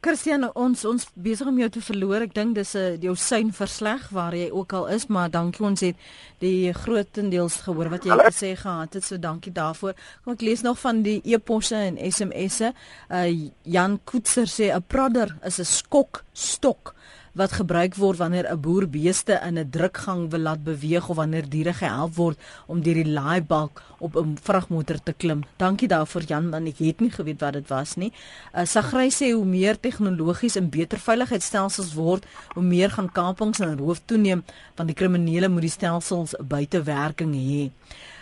[0.00, 2.22] Christian, ons ons besig om jou te verloor.
[2.24, 5.60] Ek dink dis 'n uh, jou sein versleg waar jy ook al is, maar dankie
[5.66, 5.96] ons het
[6.40, 9.04] die grootendeels gehoor wat jy gesê gehad het.
[9.04, 9.92] So dankie daarvoor.
[10.24, 12.72] Kom ek lees nog van die e-posse en SMS'e.
[13.10, 16.94] Uh Jan Koetser sê 'n prodder is 'n skok stok
[17.32, 21.48] wat gebruik word wanneer 'n boer beeste in 'n drukgang wil laat beweeg of wanneer
[21.48, 25.44] diere gehelp word om deur die laaibalk op 'n vragmotor te klim.
[25.56, 28.12] Dankie daarvoor Jan, want ek het nie geweet wat dit was nie.
[28.54, 33.78] Uh, Sagry sê hoe meer tegnologies en beter veiligheidsstelsels word, hoe meer gaan kapings en
[33.78, 34.42] roof toeneem
[34.76, 37.70] want die kriminele moet die stelsels buite werking hê.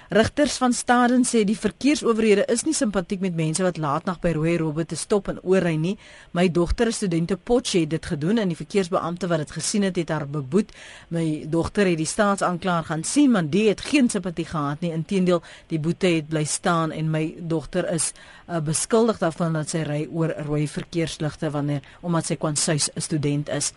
[0.09, 4.55] Rigters van Staden sê die verkeersowerhede is nie simpatiek met mense wat laatnag by rooi
[4.57, 5.99] robbe te stop en oorry nie.
[6.33, 10.09] My dogter, studente Potche, het dit gedoen en die verkeersbeampte wat dit gesien het, het
[10.09, 10.73] haar beboet.
[11.13, 14.95] My dogter het die staatsanklaer gaan sien, maar die het geen simpatie gehad nie.
[14.97, 18.15] Inteendeel, die boete het bly staan en my dogter is
[18.49, 23.53] uh, beskuldig daarvan dat sy ry oor rooi verkeersligte wanneer omdat sy kwansuis 'n student
[23.53, 23.75] is.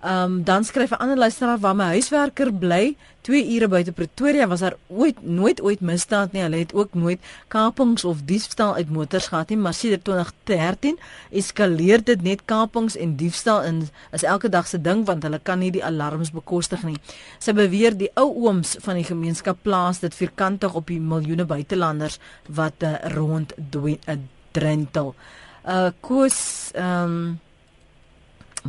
[0.00, 4.46] Ehm um, dan skryf 'n ander luisteraar waar my huiswerker bly 2 ure buite Pretoria
[4.46, 6.42] was daar ooit nooit ooit misdaad nie.
[6.42, 10.98] Hulle het ook nooit kapings of diefstal uit motors gehad nie, maar sedert 2013
[11.30, 15.58] eskaleer dit net kapings en diefstal in is elke dag se ding want hulle kan
[15.58, 16.96] nie die alarms bekostig nie.
[17.38, 22.18] Sy beweer die ou ooms van die gemeenskap plaas dit vierkantig op die miljoene buitelanders
[22.46, 24.16] wat uh, rond uh,
[24.52, 25.14] drentel.
[25.66, 27.40] Uh koos ehm um,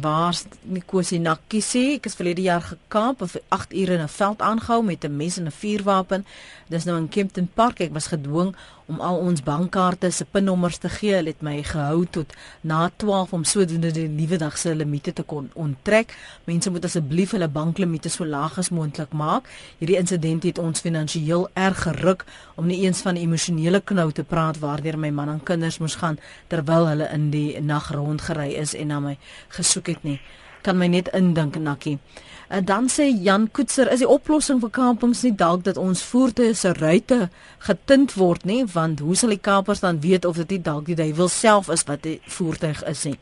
[0.02, 4.84] waar Nkosi Nakisi ek is verlede jaar gekamp of 8 ure in 'n veld aangehou
[4.84, 6.26] met 'n mes en 'n vuurwapen.
[6.68, 8.56] Dis nou in Kempton Park ek was gedwing
[8.90, 11.14] om al ons bankkaarte se pinnommers te gee.
[11.16, 15.24] Hulle het my gehou tot na 12 om sodoende die nuwe dag se limite te
[15.24, 16.16] kon onttrek.
[16.50, 19.48] Mense moet asseblief hulle banklimite so laag as moontlik maak.
[19.78, 22.26] Hierdie insident het ons finansiëel erg geruk
[22.56, 26.20] om nie eens van emosionele knou te praat waardeur my man en kinders moes gaan
[26.50, 29.18] terwyl hulle in die nag rondgery is en na my
[29.56, 30.20] gesoek het nie.
[30.62, 32.00] Kan my net indink Nakkie.
[32.50, 36.56] En dan sê Jan Koetser, is die oplossing vir kampings nie dalk dat ons voertuie
[36.58, 37.30] se ruitte
[37.68, 40.98] getint word nie, want hoe sal die kapers dan weet of dit nie dalk die
[40.98, 43.18] duiwel self is wat die voertuig is nie?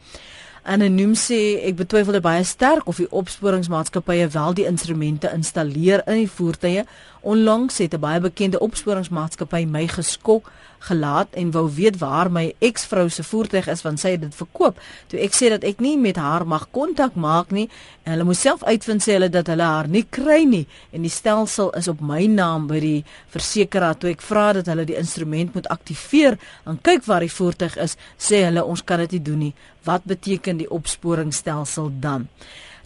[0.67, 6.31] Anoniem sê ek betwyfel baie sterk of die opsporingsmaatskappye wel die instrumente installeer in die
[6.31, 6.83] voertuie.
[7.21, 13.07] Onlangs het 'n baie bekende opsporingsmaatskappy my geskok gelaat en wou weet waar my eksvrou
[13.09, 14.79] se voertuig is want sy het dit verkoop.
[15.11, 17.67] Toe ek sê dat ek nie met haar mag kontak maak nie
[18.03, 21.13] en hulle moes self uitvind sê hulle dat hulle haar nie kry nie en die
[21.13, 23.01] stelsel is op my naam by die
[23.33, 23.97] versekeraar.
[23.97, 27.97] Toe ek vra dat hulle die instrument moet aktiveer en kyk waar die voertuig is,
[28.17, 29.53] sê hulle ons kan dit nie doen nie.
[29.87, 32.27] Wat beteken die opsporingsstelsel dan?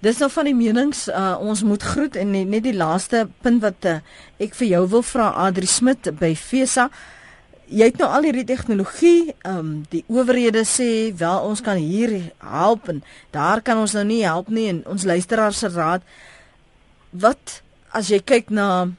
[0.02, 3.86] Dis nou van die menings uh, ons moet groet en net die laaste punt wat
[3.86, 4.00] uh,
[4.42, 6.88] ek vir jou wil vra Adri Smit by FESA
[7.72, 12.32] jy het nou al hierdie tegnologie, ehm um, die owerhede sê wel ons kan hier
[12.44, 16.04] help en daar kan ons nou nie help nie en ons luisteraars se raad
[17.12, 17.62] wat
[17.92, 18.92] as jy kyk na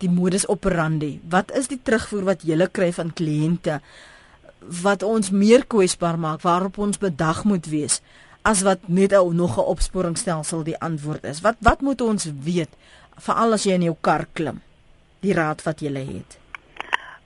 [0.00, 3.80] die modus operandi, wat is die terugvoer wat jy kry van kliënte
[4.82, 8.00] wat ons meer kwesbaar maak waarop ons bedag moet wees
[8.46, 11.40] as wat net ou nog 'n opsporingsstelsel die antwoord is.
[11.40, 12.70] Wat wat moet ons weet
[13.16, 14.60] veral as jy in jou kar klim?
[15.20, 16.45] Die raad wat jy het.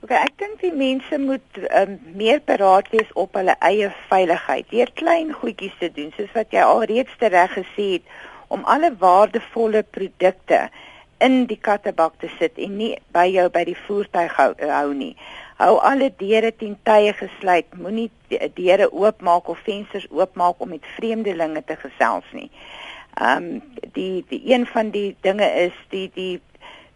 [0.01, 4.65] Okay, ek dink die mense moet um, meer paraat wees op hulle eie veiligheid.
[4.73, 8.15] Deur klein goedjies te doen, soos wat jy alreeds tereg gesê het,
[8.49, 10.63] om alle waardevolle produkte
[11.21, 15.13] in die kattebak te sit en nie by jou by die voertuig hou, hou nie.
[15.61, 17.69] Hou alle deure ten tye gesluit.
[17.77, 18.09] Moenie
[18.57, 22.49] deure oopmaak of vensters oopmaak om met vreemdelinge te gesels nie.
[23.21, 26.39] Ehm um, die die een van die dinge is die die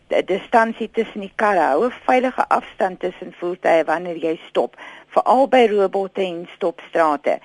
[0.08, 4.76] distansie tussen die karre, hou 'n veilige afstand tussen voertuie wanneer jy stop,
[5.08, 7.40] veral by robotte en stopstrate.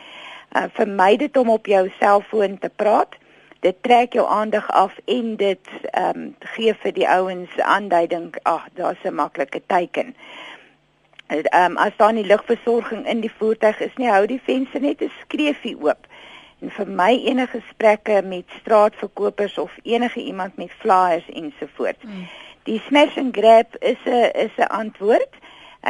[0.56, 3.16] Uh, vermy dit om op jou selfoon te praat.
[3.60, 8.68] Dit trek jou aandag af en dit ehm um, gee vir die ouens aanduiding, ag,
[8.74, 10.14] daar's 'n maklike teken.
[11.26, 15.00] Ehm um, as daar nie lugversorging in die voertuig is nie, hou die venster net
[15.00, 16.06] 'n skreefie oop.
[16.60, 22.02] En vir my enige gesprekke met straatverkopers of enige iemand met flyers ensovoorts.
[22.02, 22.28] Hmm
[22.70, 25.32] die smash and grab is 'n is 'n antwoord.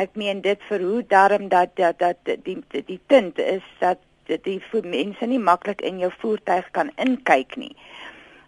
[0.03, 4.85] Ek meen dit verhoed daarom dat dat dat die die, punt is dat die vir
[4.85, 7.76] mense nie maklik in jou voertuig kan inkyk nie.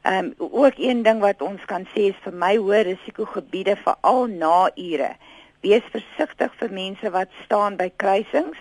[0.03, 4.27] Ehm um, ook een ding wat ons kan sê is vir my hoë risikogebiede veral
[4.27, 5.13] na ure.
[5.61, 8.59] Wees versigtig vir mense wat staan by kruisings.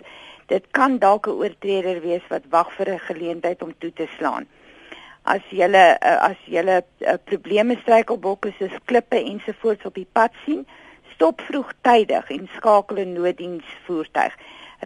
[0.48, 4.48] Dit kan dalk 'n oortreder wees wat wag vir 'n geleentheid om toe te slaan
[5.36, 5.96] as jy uh,
[6.30, 10.66] as jy uh, probleme struikelblokke soos klippe ensovoorts op die pad sien,
[11.14, 14.36] stop vroegtydig en skakel 'n nooddiensvoertuig.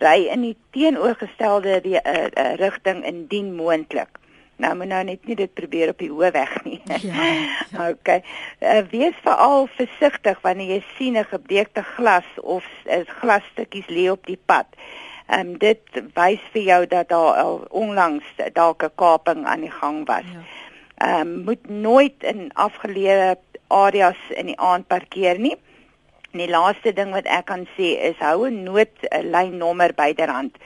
[0.03, 4.19] Ry in die teenoorgestelde uh, uh, rigting indien moontlik.
[4.57, 6.81] Nou moet nou net nie dit probeer op die hoë weg nie.
[6.85, 6.99] Ja.
[7.01, 7.31] ja.
[7.91, 8.21] Okay.
[8.59, 14.25] Uh, wees veral versigtig wanneer jy sien 'n gebreekte glas of uh, glasstukkies lê op
[14.25, 14.67] die pad.
[15.28, 19.71] Ehm um, dit wys vir jou dat daar al onlangs dalk 'n kaping aan die
[19.71, 20.30] gang was.
[20.34, 20.43] Ja.
[20.95, 21.19] Ehm ja.
[21.19, 23.36] um, moet nooit in afgeleë
[23.67, 25.57] areas in die aand parkeer nie.
[26.32, 30.57] En die laaste ding wat ek kan sê is hou 'n noodlynnommer byderhand.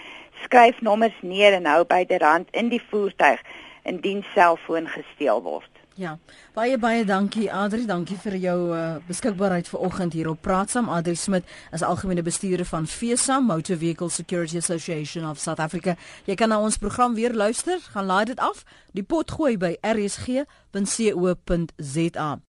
[0.44, 3.42] Skryf nommers neer en hou byderhand in die voertuig
[3.84, 5.79] indien selfoon gesteel word.
[6.00, 6.14] Ja.
[6.56, 10.88] Baie baie dankie Adri, dankie vir jou uh, beskikbaarheid vanoggend hier op Praat saam.
[10.88, 11.44] Adri Smit
[11.76, 15.98] is algemene bestuurder van FESA, Motor Vehicle Security Association of South Africa.
[16.24, 18.64] Jy kan na ons program weer luister, gaan laai dit af.
[18.96, 20.40] Die pot gooi by rsg.co.za.